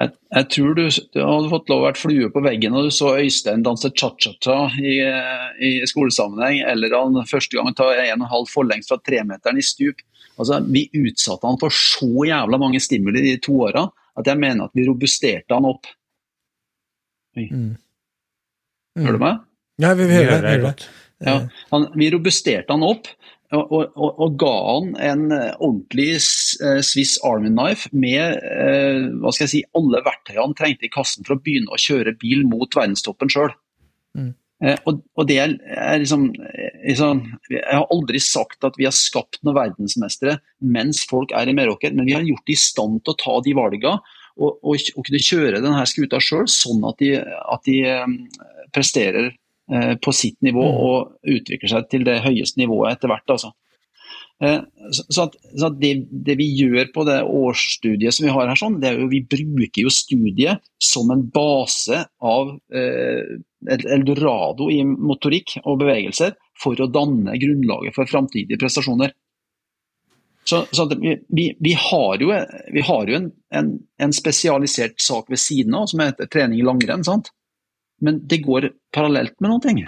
[0.00, 2.94] Jeg, jeg tror du, du hadde fått lov å være flue på veggen når du
[2.96, 8.26] så Øystein danse cha-cha-cha i, eh, i skolesammenheng, eller han første gang ta en og
[8.26, 10.02] en halv forlengs fra tremeteren i stup.
[10.36, 14.68] Altså, vi utsatte han for så jævla mange stimuli de to åra at jeg mener
[14.68, 15.88] at vi robusterte han opp.
[17.36, 17.74] Mm.
[18.96, 19.42] Hører du meg?
[19.82, 20.54] Ja, vi, vi hører det.
[20.64, 20.86] deg.
[21.26, 21.38] Ja,
[21.72, 23.08] han, vi robusterte han opp
[23.54, 29.06] og, og, og, og ga han en eh, ordentlig eh, Swiss Army Knife med eh,
[29.20, 32.16] hva skal jeg si, alle verktøyene han trengte i kassen for å begynne å kjøre
[32.18, 33.54] bil mot verdenstoppen sjøl.
[34.18, 34.32] Mm.
[34.64, 35.50] Eh, og, og det er,
[36.00, 36.30] liksom,
[36.80, 37.18] liksom
[37.52, 41.92] Jeg har aldri sagt at vi har skapt noen verdensmestere mens folk er i Meråker,
[41.92, 43.98] men vi har gjort dem i stand til å ta de valgene
[44.36, 48.08] og, og, og kunne kjøre denne skuta sjøl, sånn at de, at de eh,
[48.72, 49.34] presterer
[49.98, 53.32] på sitt nivå og utvikler seg til det høyeste nivået etter hvert.
[53.34, 53.48] Altså.
[54.38, 55.90] Så, så at, så at det,
[56.26, 59.24] det vi gjør på det årsstudiet som vi har her, sånn, det er jo vi
[59.26, 63.40] bruker jo studiet som en base av eh,
[63.72, 69.14] et eldorado i motorikk og bevegelser for å danne grunnlaget for framtidige prestasjoner.
[70.46, 72.30] Så, så vi, vi, har jo,
[72.72, 76.66] vi har jo en, en, en spesialisert sak ved siden av som heter trening i
[76.66, 77.02] langrenn.
[77.04, 77.32] sant?
[77.98, 79.86] Men det går parallelt med ting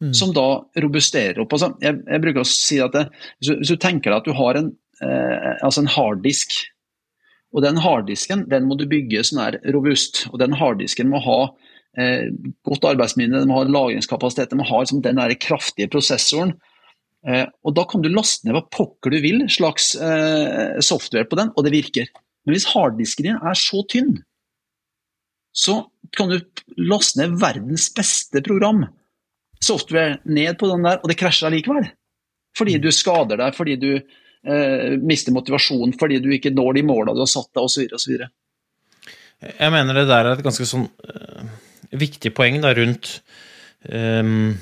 [0.00, 0.14] Mm.
[0.14, 1.52] som da robusterer opp.
[1.52, 3.02] Altså, jeg, jeg bruker å si at det,
[3.36, 4.70] hvis, du, hvis du tenker deg at du har en,
[5.04, 6.54] eh, altså en harddisk,
[7.52, 10.22] og den harddisken den må du bygge sånn her robust.
[10.30, 11.40] og Den harddisken må ha
[11.96, 16.54] godt arbeidsminne, de har ha lagringskapasitet, de har liksom, den der kraftige prosessoren.
[17.26, 21.36] Eh, og Da kan du laste ned hva pokker du vil slags eh, software på
[21.40, 22.08] den, og det virker.
[22.46, 24.14] Men hvis harddisken din er så tynn,
[25.52, 25.82] så
[26.16, 26.38] kan du
[26.78, 28.86] laste ned verdens beste program,
[29.60, 31.90] software, ned på den der, og det krasjer allikevel.
[32.56, 37.14] Fordi du skader deg, fordi du eh, mister motivasjon, fordi du ikke når de måla
[37.14, 38.24] du har satt deg, osv.
[39.40, 40.88] Jeg mener det der er et ganske sånn
[41.96, 43.16] viktig poeng da rundt
[43.90, 44.52] um,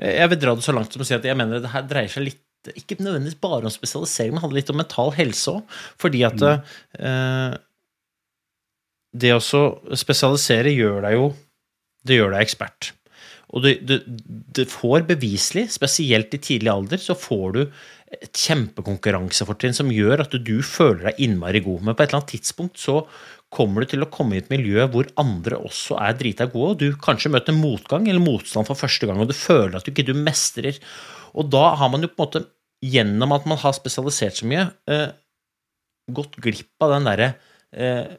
[0.00, 2.12] Jeg vil dra det så langt som å si at jeg mener det her dreier
[2.12, 5.76] seg litt ikke nødvendigvis bare om spesialisering, men handler litt om mental helse òg.
[6.02, 7.54] Fordi at øh,
[9.16, 9.40] det å
[9.96, 11.30] spesialisere gjør deg jo
[12.06, 12.92] Det gjør deg ekspert.
[13.52, 13.96] Og du, du,
[14.56, 17.60] du får beviselig, spesielt i tidlig alder, så får du
[18.10, 21.82] et kjempekonkurransefortrinn som gjør at du, du føler deg innmari god.
[21.84, 23.02] Men på et eller annet tidspunkt så
[23.50, 26.80] kommer du til å komme i et miljø hvor andre også er drita gode, og
[26.80, 30.06] du kanskje møter motgang eller motstand for første gang, og du føler at du ikke
[30.06, 30.78] du mestrer.
[31.34, 32.44] Og da har man jo på en måte,
[32.80, 35.10] gjennom at man har spesialisert så mye, eh,
[36.14, 37.26] gått glipp av den derre
[37.74, 38.14] eh,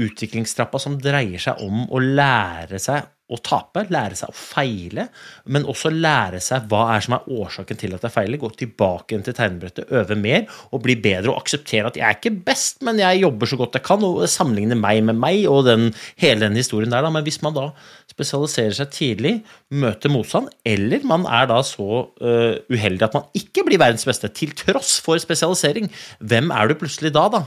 [0.00, 5.06] utviklingstrappa som dreier seg om å lære seg å tape, lære seg å feile,
[5.48, 8.40] men også lære seg hva er som er årsaken til at jeg feiler.
[8.40, 12.34] Gå tilbake til tegnebrettet, øve mer og bli bedre og akseptere at jeg er ikke
[12.44, 15.88] best, men jeg jobber så godt jeg kan, og sammenligne meg med meg og den,
[16.20, 17.06] hele den historien der.
[17.06, 17.12] Da.
[17.14, 17.70] Men hvis man da
[18.12, 19.34] spesialiserer seg tidlig,
[19.72, 24.28] møter motstand, eller man er da så uh, uheldig at man ikke blir verdens beste,
[24.36, 25.88] til tross for spesialisering,
[26.20, 27.46] hvem er du plutselig da, da?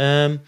[0.00, 0.38] Ehm,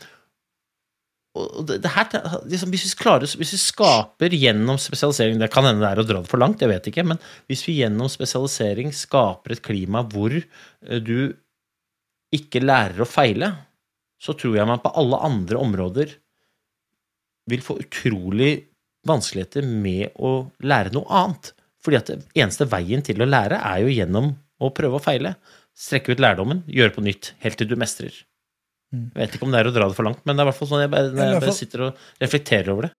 [1.37, 2.09] og det, det her,
[2.49, 6.07] liksom, hvis, vi klarer, hvis vi skaper gjennom spesialisering Det kan hende det er å
[6.09, 7.20] dra det for langt, jeg vet ikke, men
[7.51, 11.34] hvis vi gjennom spesialisering skaper et klima hvor eh, du
[12.37, 13.53] ikke lærer å feile,
[14.20, 16.14] så tror jeg man på alle andre områder
[17.51, 18.53] vil få utrolig
[19.07, 21.53] vanskeligheter med å lære noe annet.
[21.84, 25.37] Fordi at det eneste veien til å lære er jo gjennom å prøve å feile.
[25.76, 28.14] Strekke ut lærdommen, gjøre på nytt, helt til du mestrer.
[28.97, 30.51] Jeg vet ikke om det er å dra det for langt, men det er i
[30.51, 32.92] hvert fall sånn jeg bare, jeg bare sitter og reflekterer over det.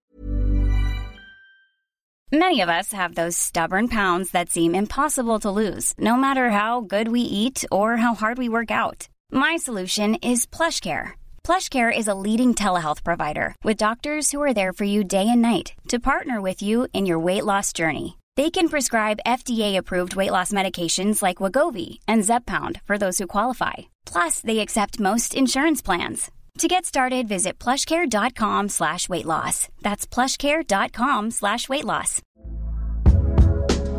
[2.29, 6.81] Many of us have those stubborn pounds that seem impossible to lose, no matter how
[6.81, 9.07] good we eat or how hard we work out.
[9.31, 11.11] My solution is PlushCare.
[11.45, 15.41] PlushCare is a leading telehealth provider with doctors who are there for you day and
[15.41, 18.17] night to partner with you in your weight loss journey.
[18.35, 23.87] They can prescribe FDA-approved weight loss medications like Wagovi and Zepbound for those who qualify.
[24.11, 26.31] Plus, they accept most insurance plans.
[26.57, 29.67] To get started, visit plushcare.com slash weight loss.
[29.83, 32.21] That's plushcare.com slash weight loss.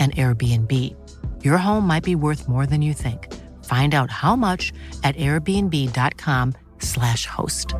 [0.00, 0.72] an Airbnb.
[1.44, 3.28] Your home might be worth more than you think.
[3.64, 4.72] Find out how much
[5.04, 7.74] at airbnb.com/slash host.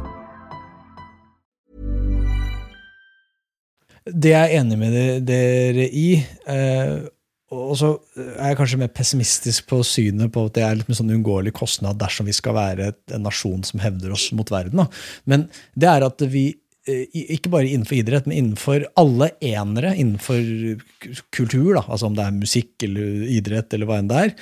[4.04, 7.04] Det jeg er enig med dere i, eh,
[7.50, 10.98] og så er jeg kanskje mer pessimistisk på synet på at det er litt en
[11.00, 14.84] sånn uunngåelig kostnad dersom vi skal være en nasjon som hevder oss mot verden.
[15.26, 16.44] Men det er at vi,
[16.88, 20.80] ikke bare innenfor idrett, men innenfor alle enere, innenfor
[21.34, 24.34] kultur, da, altså om det er musikk eller idrett eller hva enn det er,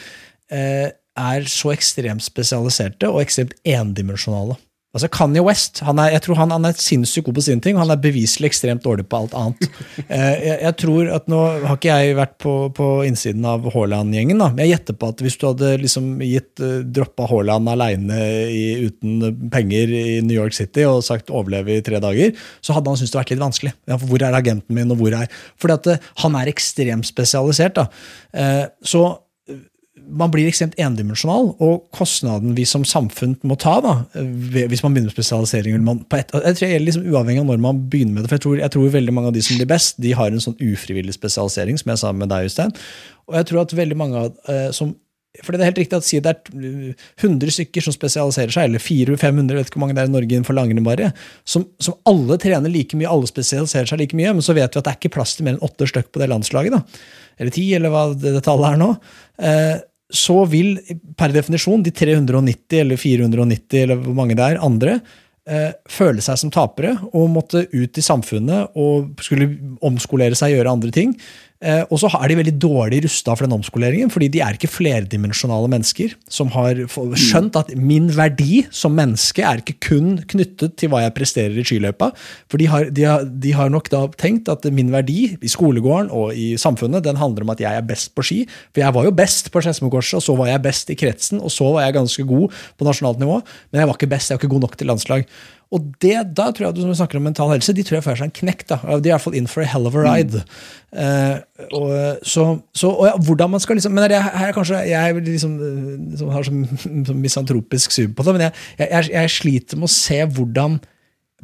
[0.54, 4.54] eh, er så ekstremt spesialiserte og ekstremt endimensjonale.
[4.98, 7.78] Altså Kanye West han er, jeg tror han, han er sinnssykt god på sine ting,
[7.78, 9.68] og han er beviselig ekstremt dårlig på alt annet.
[10.08, 14.40] Eh, jeg, jeg tror at Nå har ikke jeg vært på, på innsiden av Haaland-gjengen,
[14.40, 18.18] men jeg gjetter på at hvis du hadde liksom gitt uh, droppa Haaland aleine
[18.86, 22.32] uten penger i New York City og sagt 'overleve i tre dager',
[22.64, 23.74] så hadde han syntes det vært litt vanskelig.
[23.90, 25.28] Ja, hvor er agenten min, og hvor er
[25.60, 27.76] Fordi at eh, han er ekstremt spesialisert.
[27.76, 27.88] da.
[28.32, 29.04] Eh, så
[30.08, 35.10] man blir ekstremt endimensjonal, og kostnaden vi som samfunn må ta da, hvis man begynner
[35.10, 38.24] med spesialisering man et, Jeg tror det gjelder liksom uavhengig av når man begynner med
[38.24, 40.32] det, for jeg tror, jeg tror veldig mange av de som blir best, de har
[40.32, 42.72] en sånn ufrivillig spesialisering, som jeg sa med deg, Justein,
[43.28, 44.96] Og jeg tror at veldig mange av eh, som
[45.44, 48.68] for det er helt riktig at si det er uh, 100 stykker som spesialiserer seg,
[48.68, 51.12] eller 400-500, vet ikke hvor mange det er i Norge innenfor langrenn bare,
[51.48, 54.80] som, som alle trener like mye, alle spesialiserer seg like mye, men så vet vi
[54.80, 56.82] at det er ikke plass til mer enn åtte stykk på det landslaget, da.
[57.38, 58.90] eller ti, eller hva det tallet er nå.
[59.50, 59.74] Eh,
[60.08, 60.76] så vil
[61.18, 64.98] per definisjon de 390 eller 490 eller hvor mange det er, andre,
[65.48, 69.50] eh, føle seg som tapere og måtte ut i samfunnet og skulle
[69.84, 71.14] omskolere seg, og gjøre andre ting.
[71.58, 74.70] Eh, og så er de veldig dårlig rusta for den omskoleringen, fordi de er ikke
[74.70, 76.78] flerdimensjonale mennesker som har
[77.18, 81.66] skjønt at min verdi som menneske er ikke kun knyttet til hva jeg presterer i
[81.66, 82.12] skiløypa.
[82.46, 86.12] For de har, de, har, de har nok da tenkt at min verdi i skolegården
[86.14, 88.40] og i samfunnet den handler om at jeg er best på ski.
[88.70, 91.50] For jeg var jo best på Skedsmokorset, og så var jeg best i kretsen, og
[91.50, 93.42] så var jeg ganske god på nasjonalt nivå,
[93.72, 95.26] men jeg var ikke best, jeg var ikke god nok til landslag.
[95.74, 98.30] Og det, da tror jeg du snakker om mental helse, de tror jeg får seg
[98.30, 98.66] en knekk.
[98.70, 98.78] da.
[98.88, 100.40] De er i hvert fall in for a hell of a ride.
[100.96, 101.34] Eh,
[101.76, 101.90] og,
[102.24, 105.58] så, så, og ja, hvordan man skal liksom, men er, her er kanskje, Jeg liksom,
[106.14, 106.62] liksom har sånn,
[107.10, 108.54] sånn misantropisk syn på det, men jeg,
[108.86, 110.80] jeg, jeg sliter med å se hvordan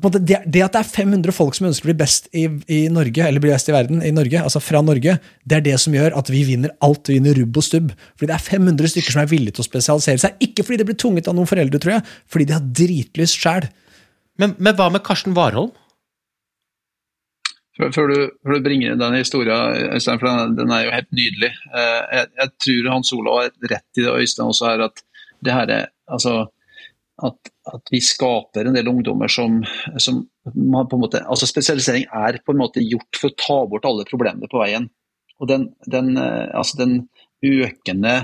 [0.03, 2.81] måte, det, det at det er 500 folk som ønsker å bli best i, i
[2.93, 5.95] Norge, eller bli best i verden, i Norge, altså fra Norge, det er det som
[5.95, 7.07] gjør at vi vinner alt.
[7.11, 7.93] Vi vinner rubb og stubb.
[8.17, 10.41] Fordi det er 500 stykker som er villige til å spesialisere seg.
[10.45, 13.69] Ikke fordi det blir tvunget av noen foreldre, tror jeg, fordi de har dritlyst sjæl.
[14.41, 15.73] Men, men hva med Karsten Warholm?
[17.75, 21.51] Før, du, før du bringer inn den historien, for den, den er jo helt nydelig.
[21.75, 25.03] Eh, jeg, jeg tror Hans Olav har rett i det, Øystein også her, at
[25.45, 26.45] det her er altså
[27.23, 29.61] at, at vi skaper en del ungdommer som,
[30.03, 33.87] som på en måte, altså Spesialisering er på en måte gjort for å ta bort
[33.89, 34.89] alle problemene på veien.
[35.43, 36.97] Og den, den, eh, altså den
[37.45, 38.15] økende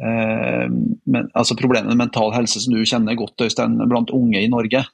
[0.00, 4.50] eh, men, altså problemene med mental helse som du kjenner godt Øystein, blant unge i
[4.52, 4.84] Norge,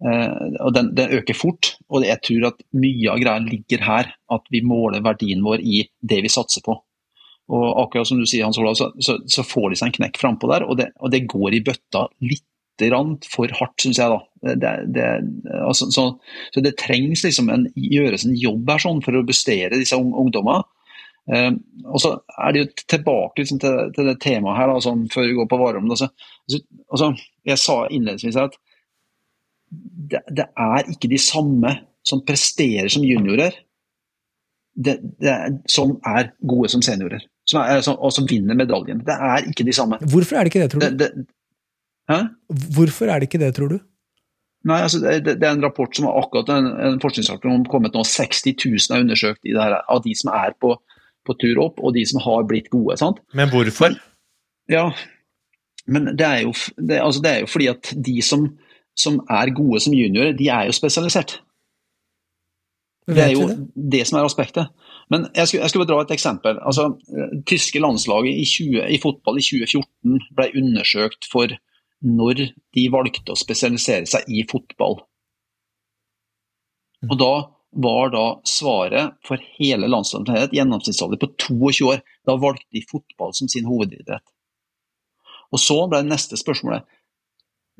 [0.00, 1.74] og den, den øker fort.
[1.92, 5.82] og Jeg tror at mye av greia ligger her, at vi måler verdien vår i
[6.00, 6.78] det vi satser på.
[7.50, 10.20] Og akkurat som du sier, Hans Olav, så, så, så får de seg en knekk
[10.22, 12.46] frampå der, og det, og det går i bøtta litt
[13.28, 14.08] for hardt, syns jeg.
[14.08, 14.54] da.
[14.56, 15.06] Det, det,
[15.66, 16.04] altså, så,
[16.54, 20.14] så, det trengs liksom en, gjøres en jobb her sånn for å bestere disse ung,
[20.16, 20.62] ungdommene.
[21.28, 21.50] Eh,
[21.84, 25.28] og så er det jo tilbake liksom, til, til, det temaet her, da, sånn, før
[25.28, 25.92] vi går på varerommet.
[25.92, 26.08] Altså,
[26.88, 27.10] altså,
[27.52, 28.56] jeg sa innledningsvis at
[29.70, 31.74] det, det, er ikke de samme
[32.06, 33.54] som presterer som juniorer,
[34.74, 37.22] det, det er, som er gode som seniorer.
[37.48, 39.02] Som er, som, og som vinner medaljen.
[39.06, 39.98] Det er ikke de samme.
[40.10, 40.98] Hvorfor er det ikke det, tror du?
[41.04, 41.10] Det,
[42.10, 42.18] Hæ?
[42.74, 43.78] Hvorfor er det ikke det, tror du?
[44.68, 47.70] Nei, altså det, det er en rapport som har akkurat en, en forskningsrapport som har
[47.72, 48.02] kommet nå.
[48.04, 50.74] 60 000 er undersøkt i det her, av de som er på,
[51.26, 52.98] på tur opp, og de som har blitt gode.
[53.00, 53.22] sant?
[53.36, 53.96] Men hvorfor?
[54.70, 54.90] Ja,
[55.90, 58.44] men det er jo, det, altså det er jo fordi at de som,
[58.98, 61.38] som er gode som juniorer, de er jo spesialisert.
[63.10, 64.04] Det er jo det?
[64.06, 64.70] som er aspektet.
[65.10, 66.58] Men jeg skulle, jeg skulle dra et eksempel.
[66.62, 71.56] Altså, eh, tyske landslaget i, 20, i fotball i 2014 ble undersøkt for
[72.00, 72.44] når
[72.76, 75.00] de valgte å spesialisere seg i fotball.
[77.08, 77.32] Og da
[77.70, 82.04] var da svaret for hele landslaget et gjennomsnittsalder på 22 år.
[82.26, 84.24] Da valgte de fotball som sin hovedidrett.
[85.50, 86.86] Og så ble det neste spørsmålet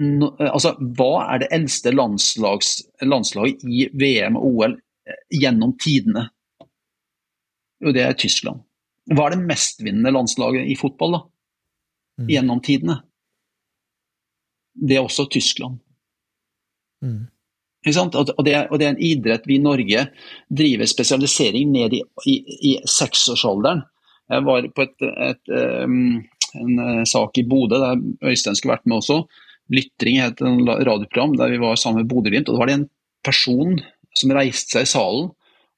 [0.01, 6.29] altså, Hva er det eldste landslags, landslaget i VM og OL eh, gjennom tidene?
[7.81, 8.63] Jo, det er Tyskland.
[9.11, 11.21] Hva er det mestvinnende landslaget i fotball da?
[12.21, 12.27] Mm.
[12.29, 12.97] gjennom tidene?
[14.77, 15.79] Det er også Tyskland.
[17.05, 17.29] Mm.
[17.89, 20.03] Og det, og det er en idrett vi i Norge
[20.53, 22.35] driver spesialisering ned i, i,
[22.71, 23.81] i seksårsalderen.
[24.31, 25.53] Jeg var på et, et,
[25.89, 26.21] um,
[26.61, 29.23] en eh, sak i Bodø der Øystein skulle vært med også.
[29.71, 32.49] Lytring het et radioprogram der vi var sammen med Bodø-Glimt.
[32.49, 32.89] og Da var det en
[33.27, 33.79] person
[34.19, 35.31] som reiste seg i salen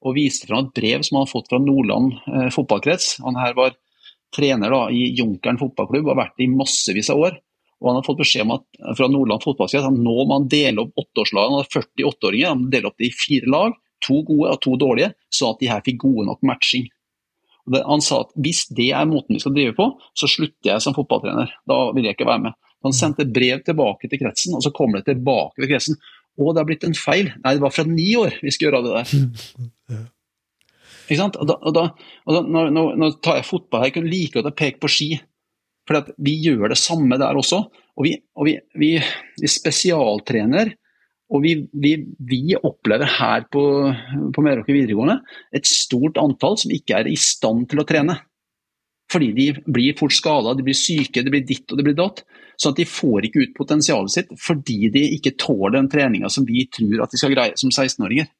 [0.02, 3.18] og viste fram et brev som han hadde fått fra Nordland eh, fotballkrets.
[3.22, 3.76] Han her var
[4.34, 7.36] trener da, i Junkeren fotballklubb og har vært det i massevis av år.
[7.82, 8.64] Og han har fått beskjed om at,
[8.96, 11.50] fra Nordland fotballkrets at nå må han dele opp åtteårslagene.
[11.52, 14.74] Han hadde 40 åtteåringer, han må opp det i fire lag, to gode og to
[14.80, 16.88] dårlige, sånn at de her fikk gode nok matching.
[17.70, 19.86] Det, han sa at hvis det er måten vi skal drive på,
[20.18, 21.52] så slutter jeg som fotballtrener.
[21.68, 22.58] Da vil jeg ikke være med.
[22.86, 26.00] Han sendte brev tilbake til kretsen, og så kom det tilbake til kretsen.
[26.32, 27.30] Å, det har blitt en feil.
[27.42, 30.02] Nei, det var fra ni år vi skulle gjøre det der.
[31.08, 31.36] Ikke sant?
[31.40, 31.88] Og da, og da,
[32.24, 34.90] og da nå, når, når, tar jeg fotball her, jeg kunne like godt peke på
[34.92, 35.10] ski.
[35.88, 37.64] For vi gjør det samme der også.
[37.98, 38.94] Og vi, og vi, vi,
[39.42, 40.72] vi spesialtrener,
[41.32, 41.94] og vi, vi,
[42.28, 43.62] vi opplever her på,
[44.36, 45.18] på Meråker videregående
[45.56, 48.18] et stort antall som ikke er i stand til å trene.
[49.12, 52.22] Fordi de blir fort skada, de blir syke, det blir ditt og det blir datt.
[52.60, 56.46] Sånn at de får ikke ut potensialet sitt fordi de ikke tåler den treninga som
[56.48, 58.30] vi tror at de skal greie som 16-åringer.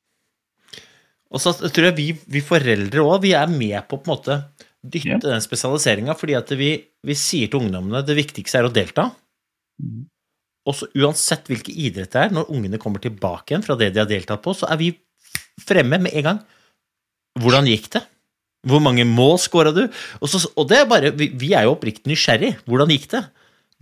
[1.33, 4.39] Og så tror jeg vi, vi foreldre òg, vi er med på på en måte
[4.83, 5.23] dytte yeah.
[5.23, 6.75] den spesialiseringa, fordi at vi,
[7.07, 9.09] vi sier til ungdommene det viktigste er å delta.
[10.69, 14.03] Og så uansett hvilken idrett det er, når ungene kommer tilbake igjen fra det de
[14.03, 14.93] har deltatt på, så er vi
[15.63, 16.43] fremme med en gang.
[17.41, 18.03] Hvordan gikk det?
[18.69, 19.85] Hvor mange mål skåra du?
[20.21, 22.55] Og, så, og det er bare, vi, vi er jo oppriktig nysgjerrig.
[22.71, 23.25] Hvordan gikk det?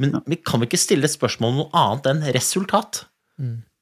[0.01, 3.05] Men vi kan ikke stille et spørsmål om noe annet enn resultat?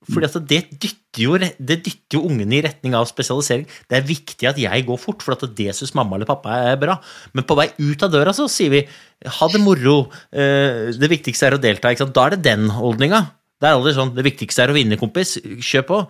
[0.09, 3.67] Fordi at det dytter, jo, det dytter jo ungene i retning av spesialisering.
[3.91, 6.79] Det er viktig at jeg går fort, for at det syns mamma eller pappa er
[6.81, 6.97] bra.
[7.37, 8.85] Men på vei ut av døra så sier vi
[9.39, 9.99] ha det moro,
[10.33, 11.93] eh, det viktigste er å delta.
[11.93, 12.17] Ikke sant?
[12.17, 13.27] Da er det den holdninga.
[13.59, 16.01] Det er aldri sånn det viktigste er å vinne, kompis, kjør på.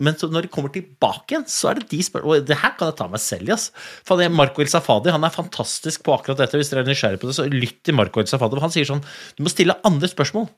[0.00, 2.24] Men så når de kommer tilbake igjen, så er det de spør...
[2.24, 3.68] Og det her kan jeg ta meg selv i, ass.
[4.08, 6.56] For det Marco El Safadi han er fantastisk på akkurat dette.
[6.60, 8.60] Hvis dere er nysgjerrige på det, så lytt til Marco El Safadi.
[8.64, 9.04] Han sier sånn
[9.36, 10.48] Du må stille andre spørsmål.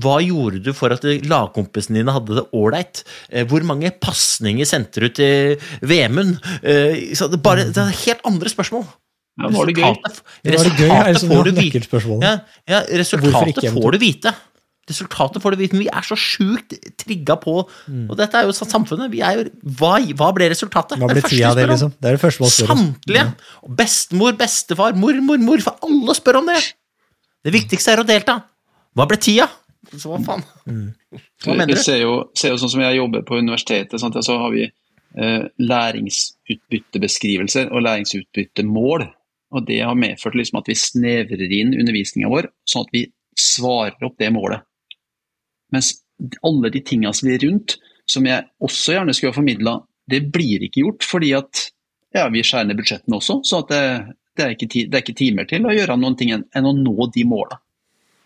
[0.00, 3.02] Hva gjorde du for at lagkompisene dine hadde det ålreit?
[3.28, 6.38] Eh, Hvor mange pasninger sendte du til Vemund?
[6.62, 8.86] Eh, det, bare, det er helt andre spørsmål.
[9.38, 9.84] Ja, var det gøy?
[9.92, 12.24] Resultatet, Var det gøy, er det som resultatet får du vite.
[12.24, 12.32] Ja,
[12.72, 14.32] ja, resultatet får du vite.
[14.88, 18.54] Resultatet får du vite, men vi er så sjukt trigga på Og dette er jo
[18.56, 19.10] samfunnet.
[19.12, 19.44] Vi er jo,
[19.78, 20.96] hva, hva ble resultatet?
[21.00, 21.92] Hva ble det tida av det, liksom?
[21.98, 22.82] Det er det første man spør om.
[22.82, 23.24] Samtlige.
[23.26, 23.72] Ja.
[23.80, 25.76] Bestemor, bestefar, mormor, morfar.
[25.84, 26.60] Alle spør om det.
[27.44, 28.40] Det viktigste er å delta.
[28.96, 29.48] Hva ble tida?
[29.94, 30.42] Så hva faen?
[31.44, 31.78] Hva mener du?
[31.78, 31.84] du?
[31.84, 34.16] ser jo, ser jo sånn som jeg jobber på universitetet, sant?
[34.24, 39.06] så har vi eh, læringsutbyttebeskrivelser og læringsutbyttemål.
[39.56, 43.06] Og det har medført liksom at vi snevrer inn undervisninga vår, sånn at vi
[43.38, 44.67] svarer opp det målet.
[45.74, 45.92] Mens
[46.46, 47.76] alle de tinga som blir rundt,
[48.08, 49.74] som jeg også gjerne skulle ha formidla,
[50.08, 51.68] det blir ikke gjort fordi at
[52.16, 53.40] ja, vi skjærer ned budsjettene også.
[53.44, 53.80] Så det,
[54.38, 57.10] det, er ikke, det er ikke timer til å gjøre noen ting enn å nå
[57.14, 57.60] de måla.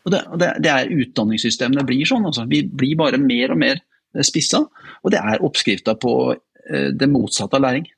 [0.02, 2.26] Og det, det, det er utdanningssystemene blir sånn.
[2.30, 2.46] Altså.
[2.50, 4.62] Vi blir bare mer og mer eh, spissa,
[5.02, 7.90] og det er oppskrifta på eh, det motsatte av læring.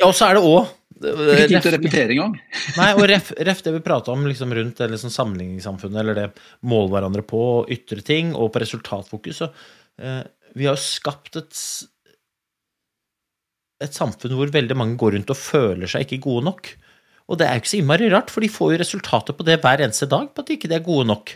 [0.00, 2.36] Ja, og så er det òg Ikke tid til å repetere engang.
[2.78, 6.28] Nei, og ref, ref det vi prata om liksom rundt det liksom sammenligningssamfunnet, eller det
[6.70, 7.42] måle hverandre på,
[7.74, 9.42] ytre ting, og på resultatfokus.
[9.42, 9.50] Så,
[9.98, 10.22] eh,
[10.54, 11.60] vi har jo skapt et,
[13.82, 16.70] et samfunn hvor veldig mange går rundt og føler seg ikke gode nok.
[17.24, 19.58] Og det er jo ikke så innmari rart, for de får jo resultater på det
[19.64, 21.34] hver eneste dag, på at de ikke er gode nok.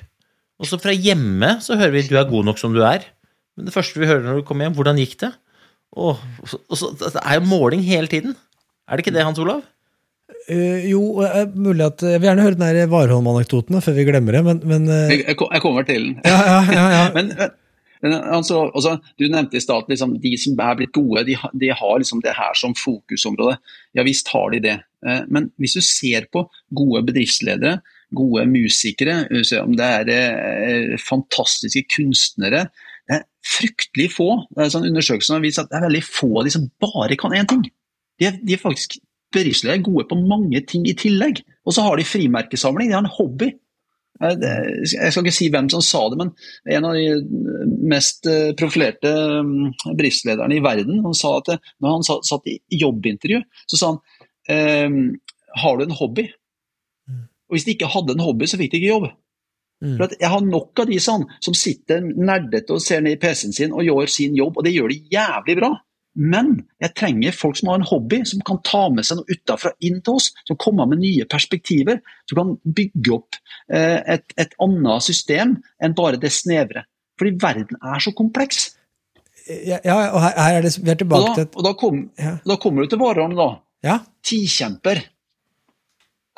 [0.59, 3.07] Og så fra hjemme så hører vi 'du er god nok som du er'.
[3.57, 5.35] Men det første vi hører når du kommer hjem, 'hvordan gikk det?'
[5.97, 8.37] Og så, og så, det er jo måling hele tiden.
[8.89, 9.63] Er det ikke det, Hans Olav?
[10.49, 14.39] Uh, jo, uh, mulig at Jeg vil gjerne høre den der Warholm-anekdoten før vi glemmer
[14.39, 15.09] det, men, men uh...
[15.13, 16.21] Jeg, jeg, kommer til den.
[16.25, 17.03] ja, ja, ja, ja.
[17.17, 17.33] Men,
[18.03, 21.35] men, Altså, altså, du nevnte i stad at liksom, de som er blitt gode, de,
[21.61, 23.59] de har liksom det her som fokusområde.
[23.99, 24.77] Ja visst har de det.
[25.07, 27.81] Eh, Men hvis du ser på gode bedriftsledere,
[28.15, 29.27] gode musikere,
[29.63, 32.69] om det er eh, fantastiske kunstnere
[33.09, 34.31] Det er fryktelig få.
[34.55, 37.17] Det er sånn Undersøkelser har vist at det er veldig få av de som bare
[37.21, 37.67] kan én ting.
[38.19, 38.99] De er, de er faktisk
[39.35, 41.43] bedriftsledere gode på mange ting i tillegg.
[41.69, 43.53] Og så har de frimerkesamling, de har en hobby.
[44.25, 44.47] Eh,
[44.83, 46.33] Jeg skal ikke si hvem som sa det, men
[46.75, 52.09] en av de mest eh, profilerte bristlederne bedriftslederne i verden han sa at når han
[52.27, 54.03] satt i jobbintervju, så sa han
[54.49, 55.01] ehm,
[55.59, 56.29] Har du en hobby?
[57.49, 59.09] Og Hvis de ikke hadde en hobby, så fikk de ikke jobb.
[59.97, 63.21] For at Jeg har nok av de sånn, som sitter nerdete og ser ned i
[63.23, 65.71] PC-en sin og gjør sin jobb, og det gjør de jævlig bra.
[66.19, 69.71] Men jeg trenger folk som har en hobby, som kan ta med seg noe utenfra
[69.87, 70.33] inn til oss.
[70.49, 73.39] Som kommer med nye perspektiver, som kan bygge opp
[73.71, 76.83] eh, et, et annet system enn bare det snevre.
[77.19, 78.73] Fordi verden er så kompleks.
[79.49, 82.57] Ja, ja, og her, her er det, vi er tilbake til og da, kom, da
[82.61, 83.49] kommer du til varene, da.
[83.87, 84.01] Ja.
[84.27, 85.01] Tikjemper.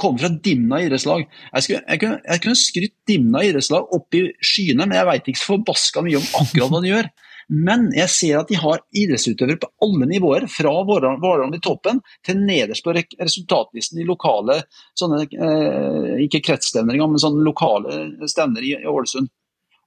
[0.01, 1.27] Kommer fra Dimna idrettslag.
[1.27, 5.33] Jeg, skulle, jeg, kunne, jeg kunne skrytt Dimna idrettslag opp i skyene, men jeg veit
[5.33, 7.11] ikke så forbaska mye om akkurat hva de gjør.
[7.51, 12.39] Men jeg ser at de har idrettsutøvere på alle nivåer, fra Vårdalen i toppen til
[12.39, 14.61] nederst på resultatlisten i lokale
[14.99, 19.33] sånne, eh, ikke kretsstevner men sånne lokale stevner i, i Ålesund.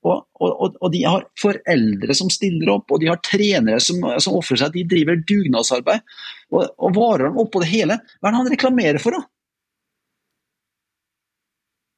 [0.03, 4.35] Og, og, og, de har foreldre som stiller opp, og de har trenere som, som
[4.35, 4.73] ofrer seg.
[4.75, 6.03] De driver dugnadsarbeid.
[6.51, 9.23] Og, og Varholm oppå det hele, hva er det han reklamerer for, da?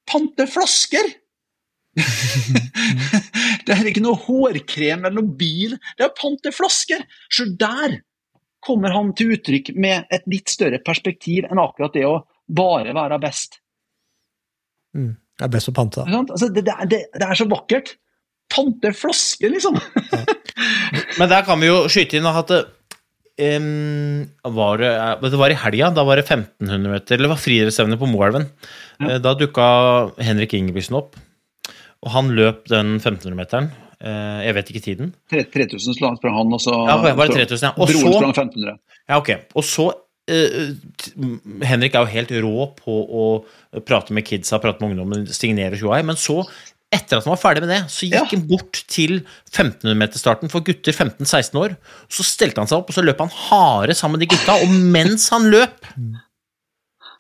[0.06, 1.10] Pante flasker!
[3.66, 7.06] det er ikke noe hårkrem eller noe bil, det er panteflasker!
[7.32, 8.02] Så der
[8.66, 13.20] kommer han til uttrykk med et litt større perspektiv enn akkurat det å bare være
[13.22, 13.60] best.
[14.96, 15.14] Mm.
[15.36, 16.24] Det er best å pante, da.
[16.24, 17.96] Altså, det, det, det, det er så vakkert.
[18.52, 19.78] Pante flasker, liksom!
[21.20, 24.24] Men der kan vi jo skyte inn at um,
[24.56, 27.42] var det, eh, det var i helga, da var det 1500 meter, eller det var
[27.44, 28.48] friidrettsevne på Moelven.
[29.04, 29.18] Ja.
[29.20, 29.68] Da dukka
[30.24, 31.18] Henrik Ingebrigtsen opp,
[32.06, 33.72] og han løp den 1500-meteren.
[34.06, 35.14] Jeg vet ikke tiden.
[35.32, 37.72] 3000 slang sprang han, og så Ja, var det 3000, ja.
[37.74, 38.78] Og broren så- sprang 1500.
[39.10, 39.30] Ja, ok.
[39.56, 40.70] Og så uh,
[41.66, 43.26] Henrik er jo helt rå på å
[43.88, 46.44] prate med kidsa, prate med ungdommen, signere tjoai, men så,
[46.94, 49.18] etter at han var ferdig med det, så gikk han bort til
[49.52, 51.76] 1500-meterstarten for gutter 15-16 år.
[52.12, 54.70] Så stelte han seg opp, og så løp han harde sammen med de gutta, og
[54.94, 55.88] mens han løp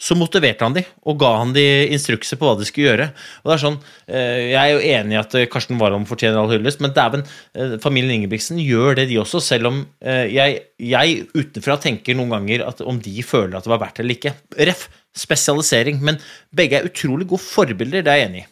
[0.05, 1.63] så motiverte han de, og ga han de
[1.95, 3.07] instrukser på hva de skulle gjøre.
[3.41, 6.37] Og det er sånn, eh, Jeg er jo enig i at eh, Karsten Warholm fortjener
[6.41, 7.25] all hyllest, men dæven,
[7.57, 12.65] eh, familien Ingebrigtsen gjør det, de også, selv om jeg, jeg utenfra tenker noen ganger
[12.67, 14.35] at om de føler at det var verdt det eller ikke.
[14.69, 14.87] Ref.
[15.15, 16.01] Spesialisering.
[16.03, 16.17] Men
[16.53, 18.47] begge er utrolig gode forbilder, det er jeg enig i.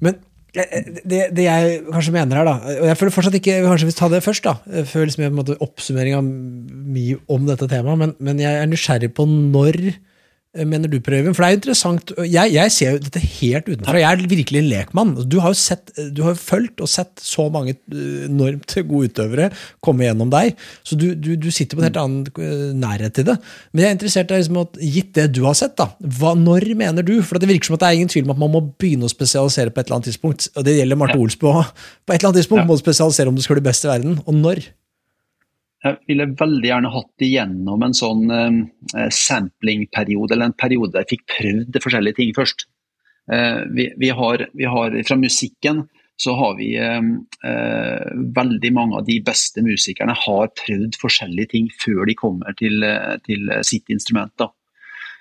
[0.00, 0.20] Men
[0.54, 3.96] eh, det, det jeg kanskje mener her, da Og jeg føler fortsatt ikke Kanskje vi
[3.98, 4.84] tar det først, da.
[4.88, 8.00] Før liksom oppsummering av mye om dette temaet.
[8.06, 9.90] Men, men jeg er nysgjerrig på når
[10.66, 11.34] mener du, prøven?
[11.34, 12.12] For det er jo interessant.
[12.26, 14.00] Jeg, jeg ser jo dette helt utenfra.
[14.00, 15.12] Jeg er virkelig en lekmann.
[15.30, 19.50] Du har jo sett, du har fulgt og sett så mange eh, enormt gode utøvere
[19.84, 20.58] komme gjennom deg.
[20.82, 23.38] Så du, du, du sitter på en helt annen eh, nærhet til det.
[23.70, 26.66] Men jeg er interessert i liksom at, gitt det du har sett, da, hva, når
[26.82, 27.20] mener du?
[27.26, 29.12] For det virker som at det er ingen tvil om at man må begynne å
[29.12, 30.50] spesialisere på et eller annet tidspunkt.
[30.56, 31.70] Og det gjelder Marte Olsbø òg.
[32.02, 34.18] På et eller annet tidspunkt må du spesialisere om du skal bli best i verden.
[34.26, 34.66] Og når?
[35.80, 41.14] Jeg ville veldig gjerne hatt igjennom en sånn eh, samplingperiode, eller en periode der jeg
[41.14, 42.66] fikk prøvd forskjellige ting først.
[43.32, 45.84] Eh, vi, vi, har, vi har Fra musikken
[46.20, 47.00] så har vi eh,
[47.48, 48.06] eh,
[48.36, 53.16] Veldig mange av de beste musikerne har prøvd forskjellige ting før de kommer til, eh,
[53.24, 54.34] til sitt instrument.
[54.36, 54.50] da.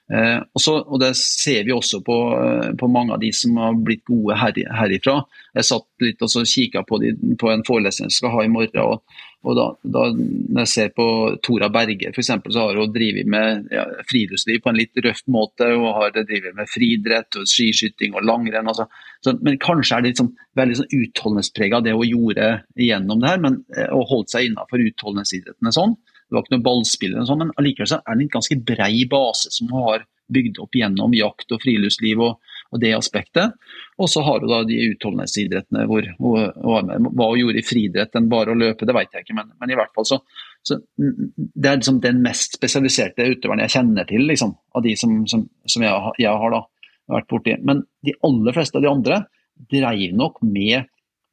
[0.09, 3.57] Eh, og, så, og Det ser vi også på, eh, på mange av de som
[3.61, 5.19] har blitt gode her, herifra.
[5.55, 7.01] Jeg satt litt og kikka på,
[7.39, 8.81] på en forelesning jeg skal ha i morgen.
[8.83, 11.05] og, og da, da Når jeg ser på
[11.45, 15.21] Tora Berge, for eksempel, så har hun drevet med ja, friluftsliv på en litt røff
[15.31, 15.69] måte.
[15.71, 18.67] Hun har drevet med friidrett, skiskyting og langrenn.
[18.67, 18.89] Altså.
[19.23, 22.51] Så, men kanskje er det liksom, veldig sånn utholdenhetsprega det hun gjorde
[22.83, 25.95] gjennom det her, men, eh, og holdt seg innafor utholdenhetsidrettene sånn.
[26.27, 28.93] Det var ikke noe ballspill, eller sånn, men allikevel så er det en ganske brei
[29.09, 33.55] base som hun har bygd opp gjennom jakt og friluftsliv og, og det aspektet.
[33.97, 36.05] Og så har du da de utholdenhetsidrettene hvor.
[36.19, 39.73] Hva hun gjorde i friidrett enn bare å løpe, det vet jeg ikke, men, men
[39.73, 40.19] i hvert fall så,
[40.65, 45.23] så Det er liksom den mest spesialiserte utøveren jeg kjenner til, liksom, av de som,
[45.29, 46.63] som, som jeg, jeg har da
[47.09, 47.57] vært borti.
[47.65, 49.23] Men de aller fleste av de andre
[49.69, 50.77] dreiv nok med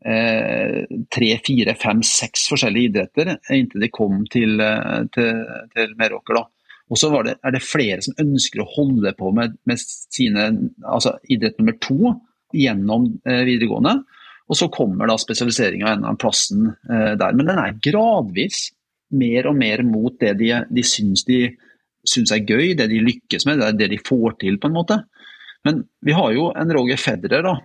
[0.06, 0.82] eh,
[1.12, 5.42] tre, fire, fem, seks forskjellige idretter inntil de kom til, eh, til,
[5.74, 6.40] til Meråker.
[6.40, 6.46] da.
[6.86, 10.48] Og så er det flere som ønsker å holde på med, med sine,
[10.86, 12.14] altså idrett nummer to
[12.54, 13.98] gjennom eh, videregående.
[14.46, 17.34] Og så kommer da spesialiseringa en av plassen eh, der.
[17.34, 18.68] Men den er gradvis
[19.16, 21.48] mer og mer mot det de, de syns de
[22.06, 24.76] syns er gøy, det de lykkes med, det er det de får til, på en
[24.76, 25.00] måte.
[25.66, 27.56] Men vi har jo en Roger Federer da,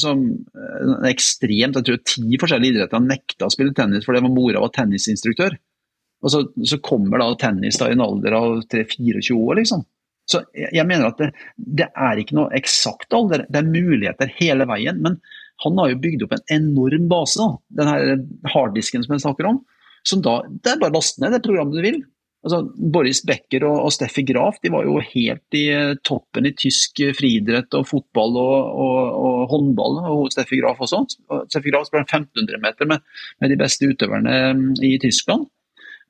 [0.00, 4.72] som eh, ekstremt Jeg tror ti forskjellige idretter nekta å spille tennis fordi mora var
[4.76, 5.58] tennisinstruktør.
[6.20, 9.86] Og så, så, kommer da tennis da i en alder av 24 år, liksom.
[10.30, 14.66] Så jeg mener at det, det er ikke noe eksakt alder, det er muligheter hele
[14.70, 15.00] veien.
[15.02, 15.18] Men
[15.64, 17.80] han har jo bygd opp en enorm base, da.
[17.80, 19.60] den her harddisken som jeg snakker om.
[20.06, 22.00] Som da, Det er bare å laste ned det programmet du vil.
[22.40, 22.62] Altså,
[22.94, 27.02] Boris Becker og, og, Steffi Graf de var jo helt i uh, toppen i tysk
[27.18, 29.98] friidrett og fotball og, og, og, håndball.
[30.08, 31.02] og Steffi Graf også.
[31.50, 33.04] Steffi Graf sprang 1500 meter med,
[33.42, 35.50] med, de beste utøverne um, i Tyskland.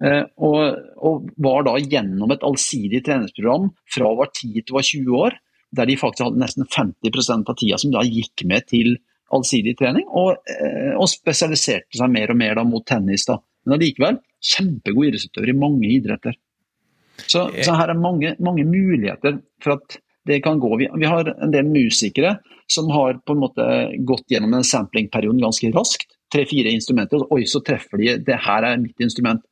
[0.01, 4.87] Uh, og, var da gjennom et allsidig treningsprogram fra hun var 10 til hun var
[4.89, 5.39] 20 år,
[5.77, 8.97] der de faktisk hadde nesten 50% av tida som da gikk med til
[9.31, 10.41] allsidig trening, og,
[11.11, 13.29] spesialiserte seg mer og mer da mot tennis.
[13.29, 13.39] da.
[13.65, 16.39] Men allikevel kjempegod idrettsutøver i mange idretter.
[17.21, 19.99] Så, så her er mange, mange, muligheter for at
[20.29, 20.71] det kan gå.
[20.81, 22.39] Vi, vi, har en del musikere
[22.71, 23.67] som har på en måte
[24.09, 26.09] gått gjennom en samplingperioden ganske raskt.
[26.33, 29.43] Tre-fire instrumenter, og oi, så treffer de det her er mitt instrument.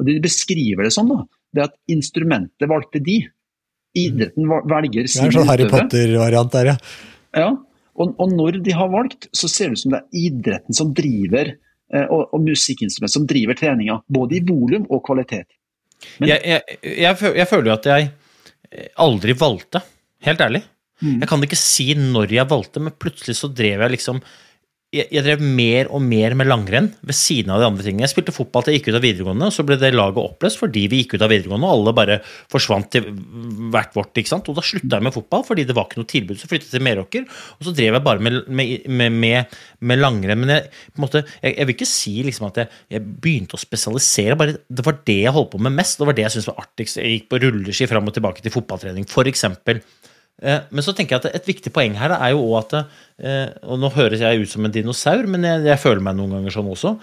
[0.00, 1.22] Og De beskriver det sånn, da.
[1.54, 3.20] Det at instrumentet valgte de.
[4.00, 5.26] Idretten velger sin utøver.
[5.26, 6.76] Det er en sånn Harry Potter-variant der, ja.
[7.36, 7.50] ja.
[8.00, 10.94] Og, og, når de har valgt, så ser det ut som det er idretten som
[10.96, 11.50] driver
[11.90, 15.48] Eh, og, og musikkinstrument som driver treninga, både i volum og kvalitet.
[16.20, 18.10] Men, jeg, jeg, jeg, jeg, føler jo at jeg
[19.02, 19.82] aldri valgte,
[20.28, 20.62] helt ærlig.
[21.00, 21.16] Mm.
[21.16, 24.20] Jeg kan ikke si når jeg valgte, men plutselig så drev jeg liksom
[24.90, 28.02] jeg, jeg, drev mer og mer med langrenn ved siden av de andre tingene.
[28.06, 30.58] Jeg spilte fotball til jeg gikk ut av videregående, og så ble det laget oppløst
[30.58, 32.16] fordi vi gikk ut av videregående, og alle bare
[32.50, 33.06] forsvant til
[33.70, 34.10] hvert vårt.
[34.18, 34.50] ikke sant?
[34.50, 36.40] Og da slutta jeg med fotball fordi det var ikke noe tilbud.
[36.40, 37.28] Så flyttet jeg til Meråker,
[37.58, 40.42] og så drev jeg bare med, med, med, med langrenn.
[40.42, 40.66] Men jeg,
[40.98, 45.20] måte, jeg, vil ikke si liksom at jeg, begynte å spesialisere, bare det var det
[45.22, 46.00] jeg holdt på med mest.
[46.00, 46.98] Det var det jeg syntes var artigst.
[46.98, 49.78] Jeg gikk på rulleski fram og tilbake til fotballtrening, for Eh,
[50.40, 53.80] men så tenker jeg at et viktig poeng her er jo òg at eh, Og
[53.80, 56.70] nå høres jeg ut som en dinosaur, men jeg, jeg, føler meg noen ganger sånn
[56.72, 56.94] også.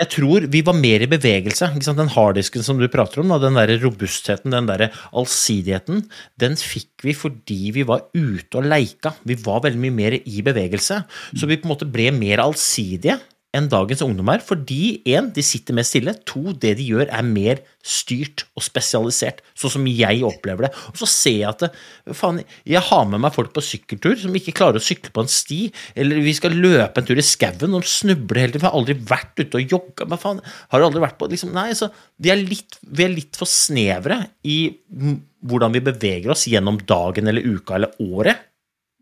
[0.00, 1.66] Jeg tror vi var mer i bevegelse.
[1.84, 6.06] Den harddisken som du prater om, den der robustheten, den der allsidigheten,
[6.40, 9.12] den fikk vi fordi vi var ute og leika.
[9.28, 11.02] Vi var veldig mye mer i bevegelse.
[11.34, 13.18] Så vi på en måte ble mer allsidige
[13.56, 17.62] enn dagens ungdommer, fordi en, de sitter mer stille, to, det de gjør er mer
[17.82, 20.70] styrt og spesialisert, sånn som jeg opplever det.
[20.92, 21.70] Og så ser jeg at det,
[22.14, 25.32] faen, jeg har med meg folk på sykkeltur som ikke klarer å sykle på en
[25.32, 25.60] sti,
[25.98, 28.82] eller vi skal løpe en tur i skauen og snubler hele tiden, for jeg har
[28.82, 31.90] aldri vært ute og jogga, men faen, har aldri vært på liksom, Nei, så
[32.22, 34.60] vi er, litt, vi er litt for snevre i
[35.40, 38.49] hvordan vi beveger oss gjennom dagen eller uka eller året.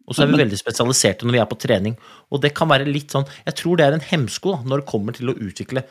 [0.09, 1.99] Og så er vi veldig spesialiserte når vi er på trening.
[2.33, 4.91] Og det kan være litt sånn Jeg tror det er en hemsko da, når det
[4.91, 5.85] kommer til å utvikle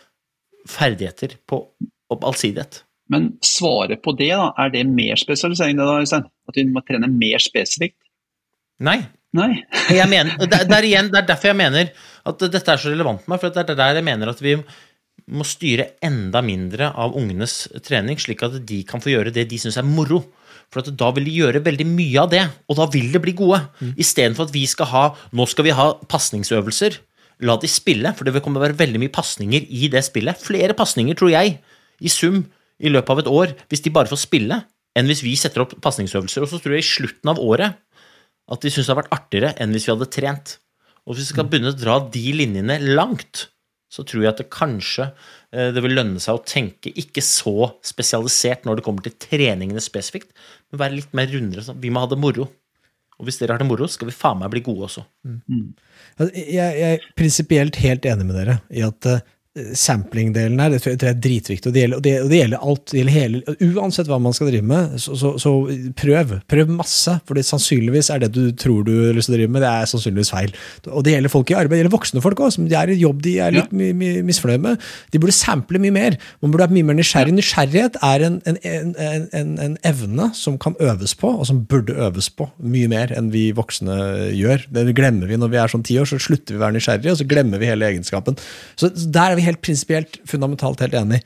[0.68, 1.61] ferdigheter på,
[2.09, 2.82] på allsidighet.
[3.13, 6.26] Men svaret på det, da, er det mer spesialisering, da, Øystein?
[6.49, 7.99] At vi må trene mer spesifikt?
[8.84, 8.99] Nei.
[9.38, 9.51] Nei.
[10.11, 11.93] mener, det, er igjen, det er derfor jeg mener
[12.28, 13.41] at dette er så relevant for meg.
[13.41, 14.57] For det er der jeg mener at vi
[15.28, 19.59] må styre enda mindre av ungenes trening, slik at de kan få gjøre det de
[19.61, 20.22] syns er moro.
[20.74, 23.61] For da vil de gjøre veldig mye av det, og da vil de bli gode.
[23.80, 23.93] Mm.
[24.03, 25.03] Istedenfor at vi skal ha
[25.36, 26.99] Nå skal vi ha pasningsøvelser.
[27.47, 30.03] La de spille, for det vil komme til å være veldig mye pasninger i det
[30.07, 30.39] spillet.
[30.41, 31.59] Flere pasninger, tror jeg,
[32.01, 32.43] i sum
[32.78, 34.61] i løpet av et år, hvis de bare får spille,
[34.97, 36.43] enn hvis vi setter opp pasningsøvelser.
[36.43, 37.78] Og så tror jeg i slutten av året
[38.47, 40.57] at de syns det har vært artigere enn hvis vi hadde trent.
[41.05, 41.51] Og hvis vi skal mm.
[41.51, 43.47] begynne å dra de linjene langt,
[43.88, 45.09] så tror jeg at det kanskje
[45.55, 49.83] eh, det vil lønne seg å tenke ikke så spesialisert når det kommer til treningene
[49.83, 50.33] spesifikt,
[50.71, 51.63] men være litt mer rundere.
[51.63, 51.79] Sånn.
[51.83, 52.49] Vi må ha det moro.
[53.17, 55.01] Og hvis dere har det moro, skal vi faen meg bli gode også.
[55.25, 55.71] Mm.
[56.19, 59.23] Jeg, jeg er prinsipielt helt enig med dere i at uh,
[59.77, 61.69] sampling-delen her, det tror jeg er dritviktig.
[61.69, 62.83] Og det gjelder, og det, og det gjelder alt.
[62.91, 65.53] Det gjelder hele, uansett hva man skal drive med, så, så, så,
[65.97, 66.35] prøv.
[66.49, 67.17] Prøv masse.
[67.27, 69.71] For det sannsynligvis er det du tror du har lyst til å drive med, det
[69.71, 70.53] er sannsynligvis feil.
[70.91, 71.77] Og det gjelder folk i arbeid.
[71.77, 74.21] Det gjelder voksne folk òg, som de er i jobb de er litt ja.
[74.27, 74.85] misfornøyd med.
[75.13, 76.19] De burde sample mye mer.
[76.43, 77.35] Man burde være mye mer nysgjerrig.
[77.37, 82.29] Nysgjerrighet er en, en, en, en, evne som kan øves på, og som burde øves
[82.33, 83.97] på mye mer enn vi voksne
[84.35, 84.67] gjør.
[84.73, 87.13] Det glemmer vi når vi er sånn ti år, så slutter vi å være nysgjerrige,
[87.13, 88.37] og så glemmer vi hele egenskapen.
[88.79, 91.23] Så der er vi helt prinsipielt fundamentalt helt enig.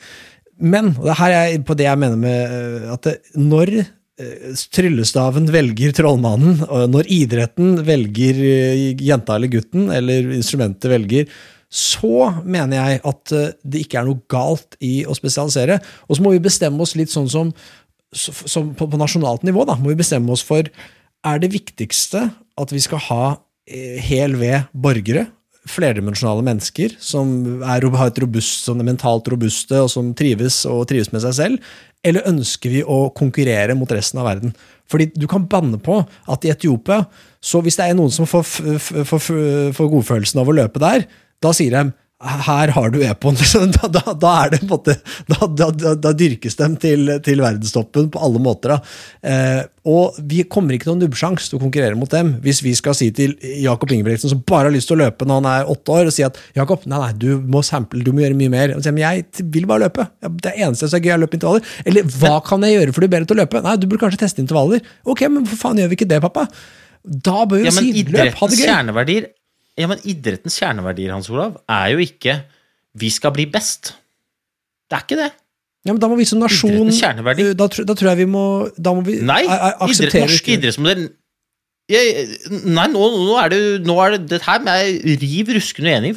[0.61, 4.51] Men, og det her er på det jeg mener med eh, at det, når eh,
[4.76, 11.32] tryllestaven velger trollmannen, og når idretten velger eh, jenta eller gutten, eller instrumentet velger,
[11.72, 13.32] så mener jeg at
[13.63, 15.78] det ikke er noe galt i å spesialisere.
[16.11, 17.53] Og så må vi bestemme oss litt sånn som,
[18.11, 19.63] som på, på, nasjonalt nivå.
[19.69, 22.26] da, må vi bestemme oss for er det viktigste
[22.59, 23.24] at vi skal ha
[24.03, 25.30] hel ved borgere
[25.70, 31.12] flerdimensjonale mennesker som er, har et robust, sånn mentalt robuste, og som trives og trives
[31.14, 31.72] med seg selv?
[32.01, 34.55] Eller ønsker vi å konkurrere mot resten av verden?
[34.89, 37.03] Fordi du kan banne på at i Etiopia,
[37.39, 39.28] så hvis det er noen som får, f- f- får,
[39.78, 41.05] får godfølelsen av å løpe der,
[41.41, 43.36] da sier de her har du Epon.
[43.72, 44.93] Da, da, da er det på en måte
[45.57, 48.74] Da, da, dyrkes de til, til verdenstoppen på alle måter.
[49.26, 52.74] Eh, og vi kommer ikke til noen nubbesjanse til å konkurrere mot dem hvis vi
[52.78, 55.72] skal si til Jakob Ingebrigtsen, som bare har lyst til å løpe når han er
[55.74, 58.53] åtte år, og si at Jakob, nei, nei, du må sample, du må gjøre mye
[58.53, 58.76] mer.
[58.78, 60.05] Og sier, men jeg vil bare løpe.
[60.22, 61.74] Det Det eneste som er gøy, er å løpe intervaller.
[61.89, 63.63] Eller hva kan jeg gjøre for å bli bedre til å løpe?
[63.65, 64.86] Nei, du burde kanskje teste intervaller.
[65.09, 66.45] Ok, men hvorfor faen gjør vi ikke det, pappa?
[67.01, 68.65] Da bør vi Ja, si løp, ha det idrettens gøy.
[68.69, 69.32] kjerneverdier
[69.82, 72.43] Ja, men idrettens kjerneverdier, Hans Olav, er jo ikke
[72.93, 73.93] 'vi skal bli best'.
[74.89, 75.32] Det er ikke det.
[75.82, 77.55] Ja, men da må vi som nasjon kjerneverdi.
[77.57, 81.07] Da, da tror jeg vi må Da må vi Nei, idrett, norske idrettsmodell
[81.91, 86.13] Nei, nå, nå er det nå er det, det her med riv ruskende uenig.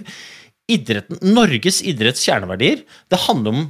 [0.70, 3.64] Idretten, Norges idretts kjerneverdier, det handler om,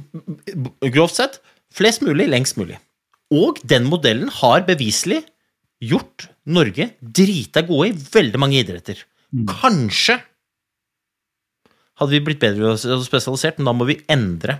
[0.93, 1.39] grovt sett,
[1.73, 2.77] flest mulig, lengst mulig.
[3.33, 5.23] Og den modellen har beviselig
[5.83, 9.01] gjort Norge drita gode i veldig mange idretter.
[9.49, 10.19] Kanskje
[11.99, 14.59] hadde vi blitt bedre og spesialisert, men da må vi endre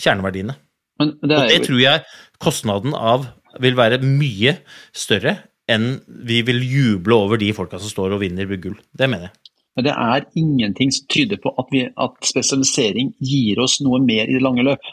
[0.00, 0.56] kjerneverdiene.
[1.00, 2.04] Men det Og er det tror jeg
[2.42, 3.26] kostnaden av
[3.62, 4.56] vil være mye
[4.94, 5.38] større
[5.70, 8.76] enn vi vil juble over de folka som står og vinner gull.
[8.92, 9.52] Det mener jeg.
[9.74, 14.28] Men det er ingenting som tyder på at, vi, at spesialisering gir oss noe mer
[14.28, 14.84] i det lange løp.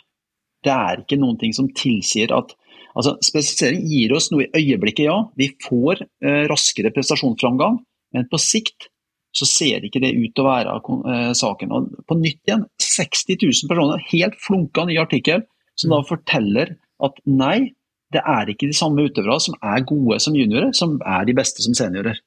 [0.65, 2.55] Det er ikke noen ting som tilsier at
[2.91, 5.17] altså Spesialisering gir oss noe i øyeblikket, ja.
[5.39, 7.79] Vi får eh, raskere prestasjonsframgang,
[8.15, 8.90] men på sikt
[9.35, 11.75] så ser ikke det ut til å være eh, saken.
[11.75, 15.45] Og på nytt igjen, 60 000 personer, helt flunka ny artikkel,
[15.79, 17.71] som da forteller at nei,
[18.11, 21.63] det er ikke de samme utøverne som er gode som juniorer, som er de beste
[21.63, 22.19] som seniorer.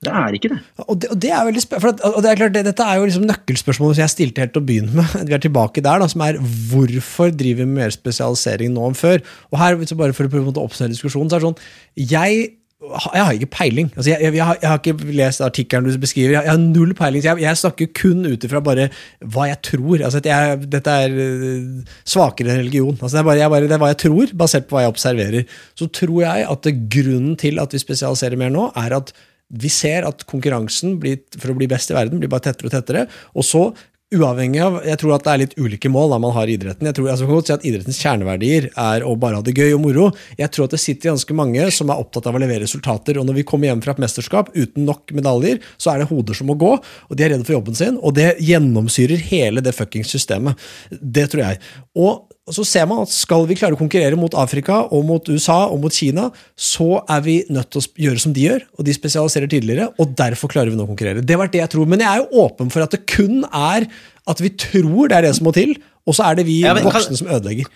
[0.00, 0.58] Det er ikke det.
[0.86, 2.96] Og det, og det er veldig for at, og det er klart, det, Dette er
[2.96, 5.16] jo liksom nøkkelspørsmålet som jeg stilte helt til å begynne med.
[5.28, 6.38] Vi er tilbake der, da, som er
[6.70, 9.20] hvorfor driver vi med mer spesialisering nå enn før?
[9.52, 12.48] Og her, så bare for å prøve å oppsummere diskusjonen, så er det sånn Jeg,
[12.80, 13.88] jeg har ikke peiling.
[13.92, 16.32] Altså, jeg, jeg, jeg, har, jeg har ikke lest artikkelen du beskriver.
[16.38, 17.22] Jeg, har null peiling.
[17.22, 18.86] så Jeg, snakker kun ut ifra bare
[19.20, 20.04] hva jeg tror.
[20.06, 20.22] Altså,
[20.64, 22.96] dette er øh, svakere religion.
[22.96, 25.58] Altså, det, er bare, bare, det er hva jeg tror, basert på hva jeg observerer.
[25.76, 29.12] Så tror jeg at grunnen til at vi spesialiserer mer nå, er at
[29.60, 32.74] vi ser at konkurransen blir, for å bli best i verden blir bare tettere og
[32.78, 33.06] tettere.
[33.34, 33.66] Og så,
[34.10, 36.88] uavhengig av Jeg tror at det er litt ulike mål da man har i idretten.
[36.88, 39.76] Jeg tror altså, kan godt si at Idrettens kjerneverdier er å bare ha det gøy
[39.76, 40.08] og moro.
[40.38, 43.20] Jeg tror at det sitter ganske mange som er opptatt av å levere resultater.
[43.20, 46.36] Og når vi kommer hjem fra et mesterskap uten nok medaljer, så er det hoder
[46.36, 48.00] som må gå, og de er redde for jobben sin.
[48.02, 50.58] Og det gjennomsyrer hele det fuckings systemet.
[50.90, 51.62] Det tror jeg.
[52.00, 55.66] Og så ser man at skal vi klare å konkurrere mot Afrika og mot USA
[55.70, 58.94] og mot Kina, så er vi nødt til å gjøre som de gjør, og de
[58.96, 61.22] spesialiserer tidligere, og derfor klarer vi nå å konkurrere.
[61.22, 61.86] Det var det jeg tror.
[61.86, 63.86] Men jeg er jo åpen for at det kun er
[64.26, 65.76] at vi tror det er det som må til,
[66.08, 67.70] og så er det vi Ja, men kan- voksne som ødelegger.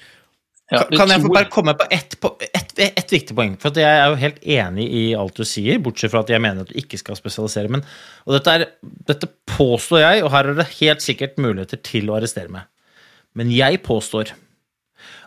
[0.73, 3.55] Ja, Kan- jeg få bare komme på ett, et, et, et viktig poeng?
[3.61, 6.41] For at jeg er jo helt enig i alt du sier, bortsett fra at jeg
[6.41, 7.69] mener at du ikke skal spesialisere.
[7.71, 7.85] Men,
[8.27, 8.65] og dette, er,
[9.07, 12.65] dette påstår jeg, og her er det helt sikkert muligheter til å arrestere meg.
[13.37, 14.33] Men jeg påstår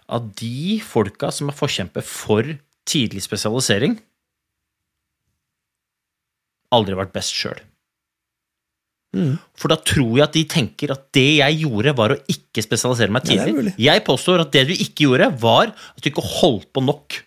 [0.07, 2.47] at de folka som er forkjemper for
[2.87, 3.97] tidlig spesialisering,
[6.75, 7.59] aldri vært best sjøl.
[9.57, 13.13] For da tror jeg at de tenker at det jeg gjorde, var å ikke spesialisere
[13.13, 13.73] meg tidlig.
[13.79, 17.21] Ja, jeg påstår at det du ikke gjorde, var at du ikke holdt på nok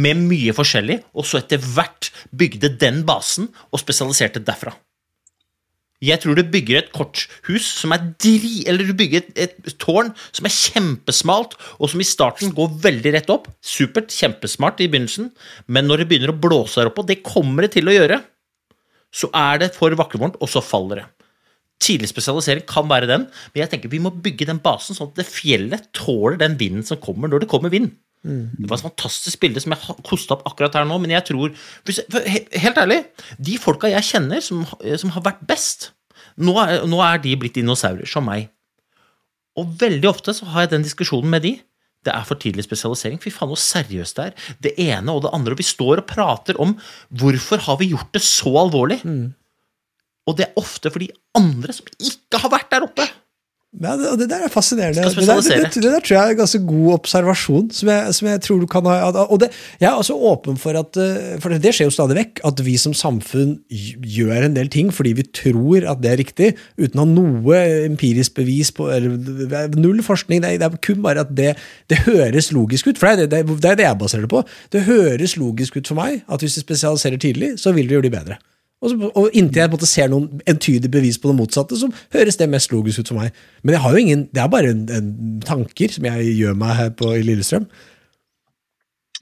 [0.00, 4.74] med mye forskjellig, og så etter hvert bygde den basen og spesialiserte derfra.
[6.00, 8.62] Jeg tror du bygger et korthus som er dri...
[8.70, 13.12] Eller du bygger et, et tårn som er kjempesmalt, og som i starten går veldig
[13.18, 13.50] rett opp.
[13.60, 15.28] Supert, kjempesmart i begynnelsen,
[15.68, 18.22] men når det begynner å blåse der oppe, og det kommer det til å gjøre,
[19.12, 21.08] så er det for vaklevorent, og så faller det.
[21.80, 25.20] Tidlig spesialisering kan være den, men jeg tenker vi må bygge den basen sånn at
[25.20, 27.92] det fjellet tåler den vinden som kommer når det kommer vind.
[28.22, 31.24] Det var et fantastisk bilde som jeg har kosta opp akkurat her nå, men jeg
[31.30, 31.54] tror
[32.60, 32.98] Helt ærlig,
[33.40, 34.66] de folka jeg kjenner som,
[35.00, 35.90] som har vært best,
[36.40, 38.50] nå er, nå er de blitt dinosaurer, som meg.
[39.58, 41.56] Og veldig ofte så har jeg den diskusjonen med de.
[42.06, 43.18] Det er for tidlig spesialisering.
[43.20, 44.52] Fy faen, hvor seriøst det er.
[44.68, 45.56] Det ene og det andre.
[45.56, 46.76] Og vi står og prater om
[47.20, 49.00] hvorfor har vi gjort det så alvorlig.
[50.28, 53.04] Og det er ofte for de andre som ikke har vært der oppe.
[53.78, 55.04] Ja, det, det der er fascinerende.
[55.04, 58.26] Det der, det, det, der tror jeg er en ganske god observasjon, som jeg, som
[58.26, 58.96] jeg tror du kan ha.
[59.22, 62.42] Og det, jeg er også åpen for at eh, For det skjer jo stadig vekk,
[62.50, 66.50] at vi som samfunn gjør en del ting fordi vi tror at det er riktig,
[66.82, 69.14] uten å ha noe empirisk bevis på eller,
[69.62, 70.42] er Null forskning.
[70.42, 71.54] Det er, det kun bare at det,
[71.94, 72.98] det høres logisk ut.
[72.98, 74.42] For det det, det er det jeg baserer det på.
[74.74, 78.10] Det høres logisk ut for meg at hvis vi spesialiserer tidlig, så vil vi gjøre
[78.10, 78.42] de bedre.
[78.80, 82.38] Og, så, og inntil jeg måte ser noen entydig bevis på det motsatte, så høres
[82.40, 83.36] det mest logisk ut for meg.
[83.62, 85.10] Men jeg har jo ingen, det er bare en, en
[85.44, 87.68] tanker som jeg gjør meg her på, i Lillestrøm.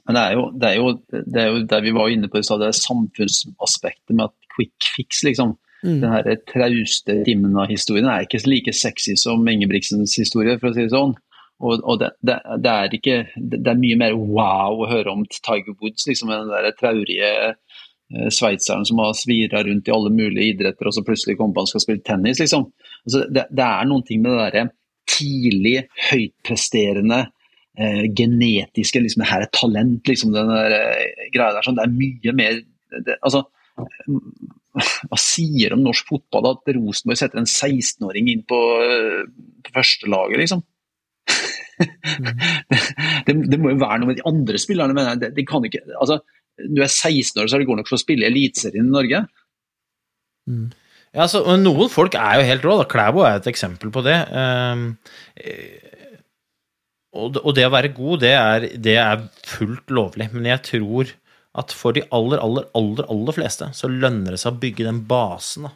[0.09, 0.93] Men det er, jo, det, er jo,
[1.35, 4.53] det er jo der vi var inne på i stad, det er samfunnsaspektet med at
[4.55, 5.59] quick fix, liksom.
[5.83, 5.99] Mm.
[6.03, 10.87] Den her trauste av historien er ikke like sexy som Ingebrigtsens historie, for å si
[10.87, 11.13] det sånn.
[11.59, 15.27] Og, og det, det, det, er ikke, det er mye mer wow å høre om
[15.35, 17.57] Tiger Woods, liksom den der traurige
[18.33, 21.71] sveitseren som har svira rundt i alle mulige idretter, og så plutselig kommer på han
[21.73, 22.71] skal spille tennis, liksom.
[23.05, 24.63] Altså, det, det er noen ting med det derre
[25.09, 25.75] tidlig,
[26.11, 27.21] høytpresterende,
[27.79, 31.65] eh, genetiske liksom, Det her er talent, liksom, den der eh, greia der.
[31.67, 32.61] Sånn, det er mye mer
[33.07, 33.45] det, Altså
[34.79, 39.23] hva sier om norsk fotball at Rosenborg setter en 16-åring inn på, eh,
[39.65, 40.65] på førstelaget, liksom?
[43.27, 45.23] det, det, må jo være noe med de andre spillerne, mener jeg.
[45.23, 46.21] De, de kan ikke, altså,
[46.59, 49.23] du er 16 år, så er det god nok for å spille Eliteserien i Norge.
[50.49, 50.69] Mm.
[51.15, 52.77] Ja, altså, noen folk er jo helt rå.
[52.91, 54.17] Klæbo er et eksempel på det.
[54.33, 54.91] Um,
[57.17, 60.29] og, og det å være god, det er, det er fullt lovlig.
[60.35, 61.15] Men jeg tror
[61.59, 65.01] at for de aller, aller, aller, aller fleste så lønner det seg å bygge den
[65.09, 65.73] basen da,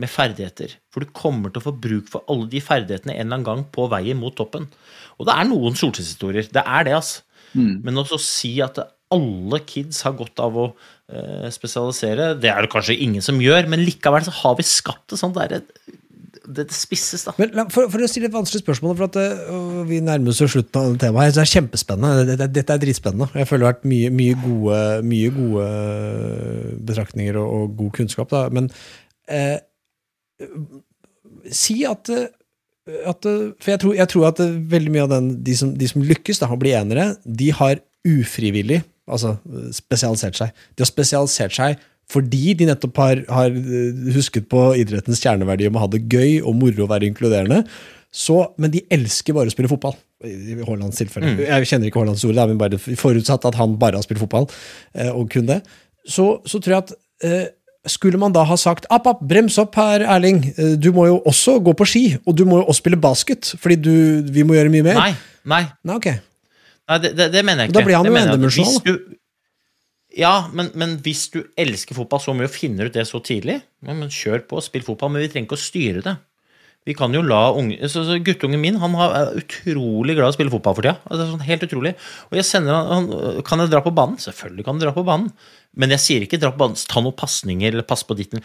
[0.00, 0.78] med ferdigheter.
[0.90, 3.66] For du kommer til å få bruk for alle de ferdighetene en eller annen gang
[3.74, 4.70] på veien mot toppen.
[5.20, 6.48] Og det er noen solskinnshistorier.
[6.54, 7.26] Det er det, altså.
[7.50, 7.80] Mm.
[7.82, 8.78] Men også si at
[9.14, 13.66] alle kids har godt av å eh, spesialisere, det er det kanskje ingen som gjør,
[13.70, 17.34] men likevel så har vi skapt det sånn der, det, det spisses, da.
[17.38, 19.18] Men for, for, å stille et vanskelig spørsmål, for at
[19.50, 22.26] uh, vi nærmer oss slutten av temaet så er kjempespennende.
[22.32, 23.30] Dette, dette er dritspennende.
[23.38, 24.80] Jeg føler det har vært mye, mye, gode,
[25.10, 25.66] mye gode
[26.90, 28.30] betraktninger og, og, god kunnskap.
[28.32, 28.44] Da.
[28.54, 28.70] Men
[29.30, 29.58] eh,
[31.54, 34.42] si at, at For jeg tror, jeg tror, at
[34.74, 37.82] veldig mye av den, de, som, de som lykkes da, å bli enere, de har
[38.08, 38.80] ufrivillig
[39.10, 39.36] altså
[39.76, 40.52] spesialisert seg.
[40.74, 43.54] De har spesialisert seg fordi de nettopp har, har,
[44.16, 47.60] husket på idrettens kjerneverdi om å ha det gøy og moro å være inkluderende.
[48.10, 49.94] Så, men de elsker bare å spille fotball.
[50.26, 51.36] I Haalands tilfelle.
[51.36, 51.44] Mm.
[51.46, 54.48] Jeg kjenner ikke Haalands ord, men bare forutsatt at han bare har spilt fotball,
[54.98, 55.60] eh, og kun det.
[56.02, 56.92] Så, så, tror jeg at
[57.28, 57.46] eh,
[57.88, 60.42] skulle man da ha sagt app, app, brems opp her, Erling.
[60.56, 63.54] Eh, du må jo også gå på ski, og du må jo også spille basket,
[63.62, 63.94] fordi du,
[64.34, 64.98] vi må gjøre mye mer.
[64.98, 65.14] Nei,
[65.54, 65.62] nei.
[65.86, 66.18] nei, okay.
[66.90, 67.78] Nei det, det, det, mener jeg ikke.
[67.78, 69.00] Da blir han jo endimensjonal.
[70.18, 73.60] Ja, men, men, hvis du elsker fotball, så mye og finner ut det så tidlig.
[73.86, 76.16] Ja, men Kjør på, og spill fotball, men vi trenger ikke å styre det.
[76.90, 80.34] Vi kan jo la unge, så, så Guttungen min han er utrolig glad i å
[80.34, 80.98] spille fotball for tida.
[81.06, 81.94] Altså, sånn helt utrolig.
[82.30, 83.08] Og jeg sender han,
[83.46, 84.18] Kan jeg dra på banen?
[84.18, 85.30] Selvfølgelig kan du dra på banen.
[85.78, 88.42] Men jeg sier ikke dra på banen, ta noen pasninger eller pass på ditten.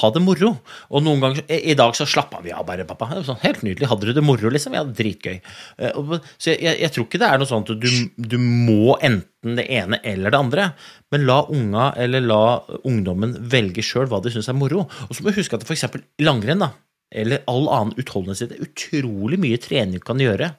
[0.00, 0.54] Ha det moro.
[0.88, 3.10] Og noen ganger, I dag så slappa vi av bare, pappa.
[3.26, 3.90] Sånn, helt nydelig.
[3.90, 4.78] Hadde du det moro, liksom?
[4.78, 5.42] Ja, dritgøy.
[5.76, 9.60] Så jeg, jeg, jeg, tror ikke det er noe sånt at du, du må enten
[9.60, 10.68] det ene eller det andre.
[11.12, 12.42] Men la unga eller la
[12.80, 14.88] ungdommen velge sjøl hva de syns er moro.
[14.88, 15.90] Og så må du huske at f.eks.
[16.24, 16.72] langrenn, da
[17.10, 18.50] eller all annen utholdenhet.
[18.50, 20.52] Det er utrolig mye trening du kan gjøre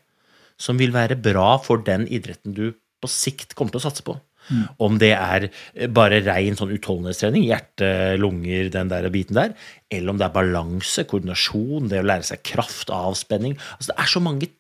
[0.60, 4.18] som vil være bra for den idretten du på sikt kommer til å satse på.
[4.50, 4.64] Mm.
[4.82, 5.46] Om det er
[5.94, 7.90] bare rein sånn utholdenhetstrening, hjerte,
[8.20, 9.54] lunger, den der biten der,
[9.94, 14.12] eller om det er balanse, koordinasjon, det å lære seg kraft, avspenning altså Det er
[14.16, 14.52] så mange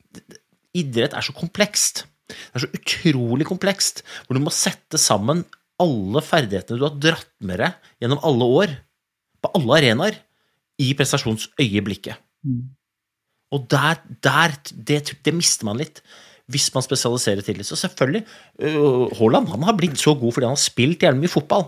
[0.77, 2.03] Idrett er så komplekst.
[2.29, 5.41] Det er så utrolig komplekst, hvor du må sette sammen
[5.81, 8.75] alle ferdighetene du har dratt med deg gjennom alle år,
[9.41, 10.19] på alle arenaer
[10.79, 12.19] i prestasjonsøyeblikket.
[12.47, 12.67] Mm.
[13.55, 16.03] Og der, der det, det, mister man litt
[16.49, 17.67] hvis man spesialiserer tidlig.
[17.67, 18.23] Så selvfølgelig,
[18.65, 21.67] uh, Haaland han har blitt så god fordi han har spilt jævlig mye fotball.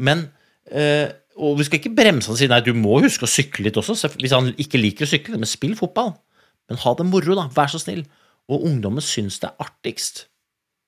[0.00, 0.28] Men
[0.72, 1.08] uh,
[1.40, 3.78] Og vi skal ikke bremse han og si nei, du må huske å sykle litt
[3.80, 5.38] også, hvis han ikke liker å sykle.
[5.40, 6.14] Men spill fotball.
[6.68, 7.46] Men ha det moro, da.
[7.54, 8.04] Vær så snill.
[8.50, 10.26] Og ungdommen syns det er artigst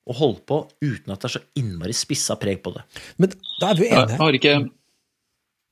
[0.08, 2.82] å holde på uten at det er så innmari spissa preg på det.
[3.22, 4.16] Men da er vi enige.
[4.16, 4.54] Jeg har ikke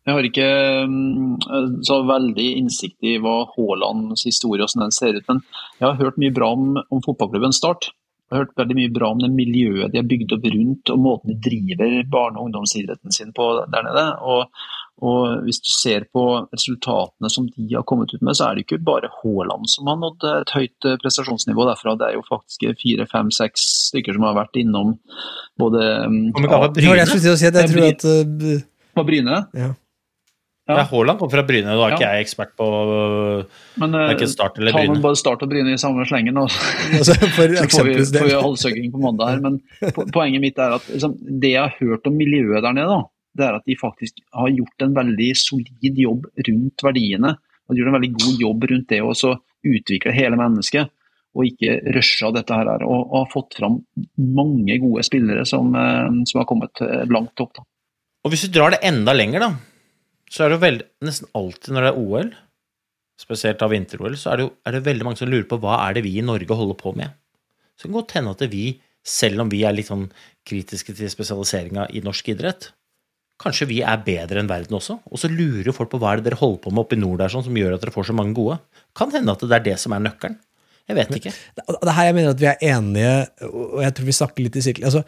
[0.09, 0.51] jeg har ikke
[0.88, 5.42] mm, så veldig innsikt i hva Haalands historie og sånn den ser ut, men
[5.76, 7.90] jeg har hørt mye bra om, om fotballklubben Start.
[8.30, 11.01] Jeg har hørt veldig mye bra om det miljøet de har bygd opp rundt, og
[11.03, 14.05] måten de driver barne- og ungdomsidretten sin på der nede.
[14.22, 14.62] Og,
[15.03, 18.64] og, Hvis du ser på resultatene som de har kommet ut med, så er det
[18.68, 21.96] ikke bare Haaland som har nådd et høyt eh, prestasjonsnivå derfra.
[21.98, 24.94] Det er jo faktisk fire, fem, seks stykker som har vært innom
[25.59, 26.96] både mm, ja, Bryne?
[27.03, 29.42] Jeg, si jeg tror at uh, På Bryne?
[29.59, 29.74] Ja.
[30.71, 30.85] Ja.
[30.87, 32.66] Haaland kom fra Bryne, da er ikke jeg ekspert på
[33.83, 34.97] Men, uh, Start eller Bryne.
[34.97, 36.51] Ta bare Start og Bryne i samme slengen, og
[36.99, 39.43] altså, for så får vi, får vi halshøgging på mandag her.
[39.45, 39.59] Men
[40.14, 43.01] poenget mitt er at liksom, det jeg har hørt om miljøet der nede, da,
[43.39, 47.35] det er at de faktisk har gjort en veldig solid jobb rundt verdiene.
[47.66, 49.35] Og de gjort en veldig god jobb rundt det å
[49.71, 50.91] utvikle hele mennesket,
[51.39, 52.71] og ikke rusha dette her.
[52.83, 53.81] Og, og har fått fram
[54.18, 57.55] mange gode spillere som, eh, som har kommet langt opp.
[57.59, 57.66] Da.
[58.27, 59.51] Og hvis du drar det enda lenger, da
[60.31, 62.31] så er det jo veldig, nesten alltid når det er OL,
[63.20, 65.81] spesielt av vinter-OL, så er det jo er det veldig mange som lurer på hva
[65.85, 67.16] er det vi i Norge holder på med.
[67.76, 68.66] Så det kan godt hende at vi,
[69.07, 70.07] selv om vi er litt sånn
[70.49, 72.70] kritiske til spesialiseringa i norsk idrett,
[73.41, 74.99] kanskje vi er bedre enn verden også.
[75.09, 77.22] Og så lurer folk på hva er det dere holder på med oppe i nord
[77.22, 78.59] der sånn, som gjør at dere får så mange gode.
[78.97, 80.39] Kan hende at det er det som er nøkkelen.
[80.91, 81.33] Jeg vet ikke.
[81.57, 83.12] Det er her jeg mener at vi er enige,
[83.47, 84.89] og jeg tror vi snakker litt i sirkel.
[84.89, 85.05] Altså,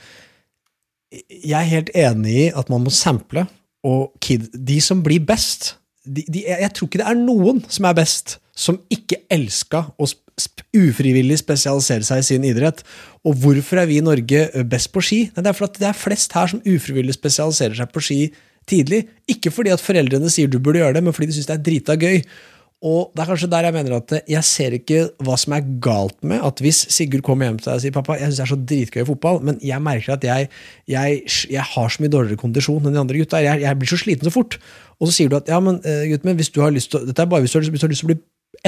[1.12, 3.45] jeg er helt enig i at man må sample,
[3.87, 7.61] og kid, de som blir best de, de, jeg, jeg tror ikke det er noen
[7.70, 12.80] som er best, som ikke elska å sp ufrivillig spesialisere seg i sin idrett.
[13.28, 15.18] Og hvorfor er vi i Norge best på ski?
[15.35, 18.18] Nei, det er fordi det er flest her som ufrivillig spesialiserer seg på ski
[18.68, 19.03] tidlig.
[19.30, 21.66] Ikke fordi at foreldrene sier du burde gjøre det, men fordi de syns det er
[21.68, 22.22] drita gøy.
[22.83, 26.16] Og det er kanskje der jeg mener at jeg ser ikke hva som er galt
[26.26, 28.51] med at hvis Sigurd kommer hjem til deg og sier pappa, jeg syns det er
[28.51, 30.51] så dritgøy i fotball, men jeg merker at jeg,
[30.91, 31.22] jeg,
[31.55, 33.43] jeg har så mye dårligere kondisjon enn de andre gutta.
[33.45, 34.59] Jeg, jeg blir så sliten så fort.
[34.99, 37.07] Og så sier du at ja, men gutten gutt min, hvis du har lyst til
[37.07, 38.18] dette er bare hvis du har lyst til å bli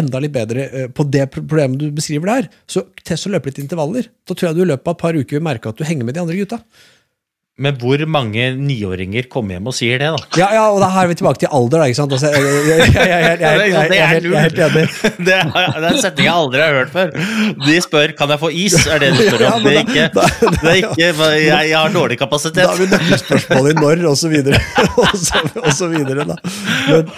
[0.00, 3.60] enda litt bedre eh, på det problemet du beskriver der, så test å løpe litt
[3.62, 4.08] intervaller.
[4.26, 6.08] Da tror jeg du i løpet av et par uker vil merke at du henger
[6.08, 6.60] med de andre gutta.
[7.54, 10.40] Men hvor mange niåringer kommer hjem og sier det, da?
[10.40, 11.86] Ja, ja og da er vi tilbake til alder, da.
[11.86, 12.14] ikke sant?
[12.16, 14.56] Altså, jeg, jeg, jeg, det er lurt.
[15.28, 17.12] Det er en setning jeg aldri har hørt før.
[17.62, 19.62] De spør 'kan jeg få is', er det du spør om.
[19.62, 22.58] Det er ikke, det er ikke 'jeg har dårlig kapasitet'.
[22.58, 24.58] Da er vi nøkkelspørsmålet i når, og så videre.
[25.04, 26.36] Og så, og så videre da.
[26.90, 27.10] Men,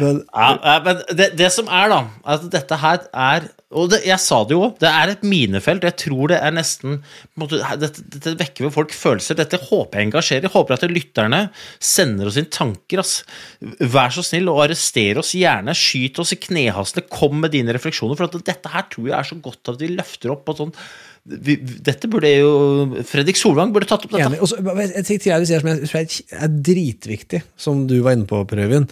[0.00, 2.02] men, ja, men det, det, som er, da,
[2.34, 5.82] at dette her er og det, jeg sa det jo, det er et minefelt.
[5.82, 7.00] Jeg tror det er nesten
[7.40, 9.34] måte, dette, dette vekker ved folk følelser.
[9.40, 10.46] Dette håper jeg engasjerer.
[10.46, 11.40] Jeg håper at lytterne
[11.82, 13.02] sender oss inn tanker.
[13.02, 13.16] Ass.
[13.82, 15.74] Vær så snill og arrester oss gjerne.
[15.74, 17.02] Skyt oss i knehasene.
[17.10, 18.14] Kom med dine refleksjoner.
[18.20, 20.74] For dette her tror jeg er så godt at vi løfter opp på sånn
[21.26, 22.50] vi, Dette burde jo
[23.02, 24.28] Fredrik Solvang burde tatt opp dette.
[24.28, 24.38] enig.
[24.46, 28.28] Også, jeg, jeg, jeg, jeg, jeg jeg, som jeg er- dritviktig, som du var inne
[28.30, 28.86] på, Prøven.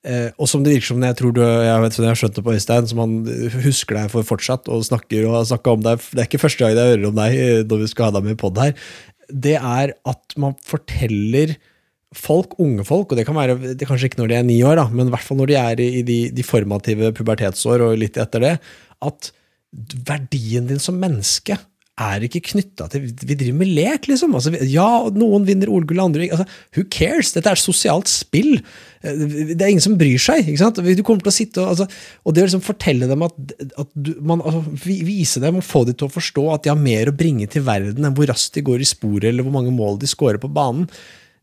[0.00, 2.44] Eh, og som det virker som jeg tror du, jeg vet, jeg har skjønt det
[2.46, 3.16] på Øystein, som han
[3.66, 6.06] husker deg for fortsatt og snakker og har om deg.
[6.12, 8.28] Det er ikke første gang jeg hører om deg eh, når vi skal ha deg
[8.28, 8.72] med i pod her.
[9.30, 11.54] Det er at man forteller
[12.16, 14.80] folk, unge folk, og det kan være det kanskje ikke når de er ni år,
[14.80, 18.18] da, men i hvert fall når de er i de, de formative pubertetsår og litt
[18.18, 18.56] etter det,
[19.06, 19.30] at
[20.08, 21.54] verdien din som menneske
[22.00, 24.32] er ikke knytta til Vi driver med lek, liksom.
[24.38, 26.38] Altså, ja, noen vinner OL-gull, andre ikke.
[26.38, 27.32] Altså, who cares?
[27.36, 28.56] Dette er sosialt spill.
[29.04, 29.22] Eh,
[29.52, 30.48] Det er ingen som bryr seg.
[30.48, 30.80] ikke sant?
[30.80, 31.86] Du kommer til å sitte Og, altså,
[32.24, 33.36] og det å liksom fortelle dem at,
[33.84, 36.80] at du, man, altså, Vise dem og få dem til å forstå at de har
[36.80, 39.72] mer å bringe til verden enn hvor raskt de går i sporet, eller hvor mange
[39.74, 40.88] mål de scorer på banen.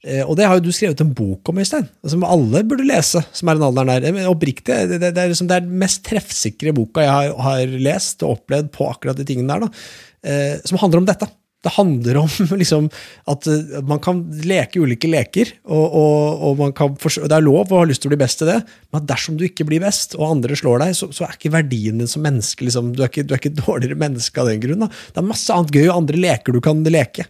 [0.08, 3.24] Eh, Og det har jo du skrevet en bok om, Øystein, som alle burde lese,
[3.36, 4.30] som er den alderen der.
[4.32, 8.38] Oppriktig, det, det, det, er liksom, den mest treffsikre boka jeg har, har lest og
[8.38, 9.84] opplevd på akkurat de tingene der,
[10.24, 11.28] eh, som handler om dette.
[11.66, 12.30] Det handler om
[12.62, 12.88] liksom,
[13.34, 17.82] at eh, man kan leke ulike leker, og, og, og kan det er lov å
[17.82, 18.62] ha lyst til å bli best til det,
[18.96, 22.00] men dersom du ikke blir best, og andre slår deg, så, så er ikke verdien
[22.00, 24.88] din som menneske liksom, du, er ikke, du er ikke dårligere menneske av den grunn.
[24.88, 27.28] Det er masse annet gøy og andre leker du kan leke.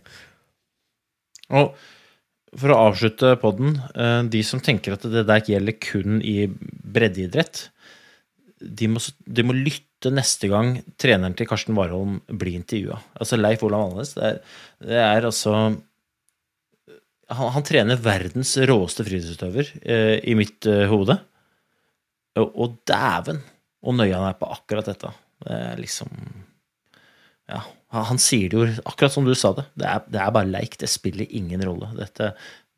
[1.57, 1.71] Og
[2.55, 7.67] for å avslutte podden, eh, de som tenker at det der gjelder kun i breddeidrett,
[8.57, 12.97] de må, de må lytte neste gang treneren til Karsten Warholm blir intervjua.
[13.19, 14.15] Altså Leif Olav Alnes.
[14.17, 14.39] Det
[14.81, 15.53] det er altså
[17.27, 21.17] han, han trener verdens råeste friidrettsutøver eh, i mitt eh, hode.
[22.37, 23.41] Og, og dæven
[23.81, 25.11] hvor nøye han er på akkurat dette.
[25.43, 26.13] Det er liksom
[27.47, 27.61] Ja,
[27.95, 29.67] han sier det jo akkurat som du sa det.
[29.79, 30.75] Det er, det er bare leik.
[30.81, 31.89] Det spiller ingen rolle.
[31.95, 32.33] Dette,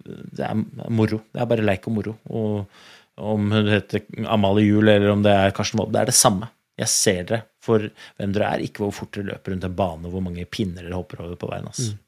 [0.06, 0.60] det er
[0.94, 1.24] moro.
[1.34, 2.16] Det er bare leik og moro.
[2.30, 6.18] Og om hun heter Amalie Juel eller om det er Karsten Wold, det er det
[6.18, 6.52] samme.
[6.80, 10.12] Jeg ser dere for hvem dere er, ikke hvor fort dere løper rundt en bane,
[10.14, 11.68] hvor mange pinner dere hopper over på veien.
[11.68, 11.92] Altså.
[11.92, 12.06] Mm.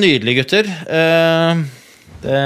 [0.00, 0.70] Nydelig, gutter.
[0.88, 1.62] Eh,
[2.22, 2.36] Det,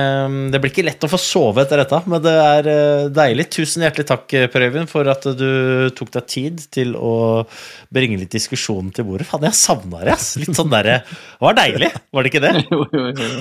[0.51, 3.47] det blir ikke lett å få sove etter dette, men det er eh, deilig.
[3.55, 7.13] Tusen hjertelig takk, eh, Per Øyvind, for at du tok deg tid til å
[7.95, 9.29] bringe litt diskusjon til bordet.
[9.31, 10.35] Faen, jeg savna det, ass.
[10.41, 12.55] Litt sånn derre Det var deilig, var det ikke det?
[12.71, 13.41] Jo, jo, jo.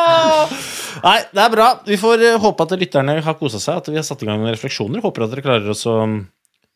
[1.06, 1.68] Nei, det er bra.
[1.88, 4.42] Vi får eh, håpe at lytterne har kosa seg, at vi har satt i gang
[4.44, 5.02] med refleksjoner.
[5.04, 5.98] Håper at dere klarer å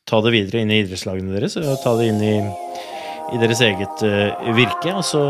[0.09, 2.36] ta det videre inn i idrettslagene deres, og ta det inn i,
[3.36, 4.05] i deres eget
[4.56, 4.96] virke.
[4.96, 5.24] Og så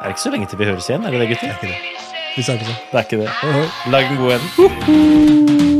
[0.00, 1.46] er det ikke så lenge til vi høres igjen, er det det, gutter?
[1.46, 1.78] Det er ikke det.
[2.36, 2.66] Vi snakkes.
[2.66, 3.30] Det er ikke det.
[3.92, 5.79] Lag en god en.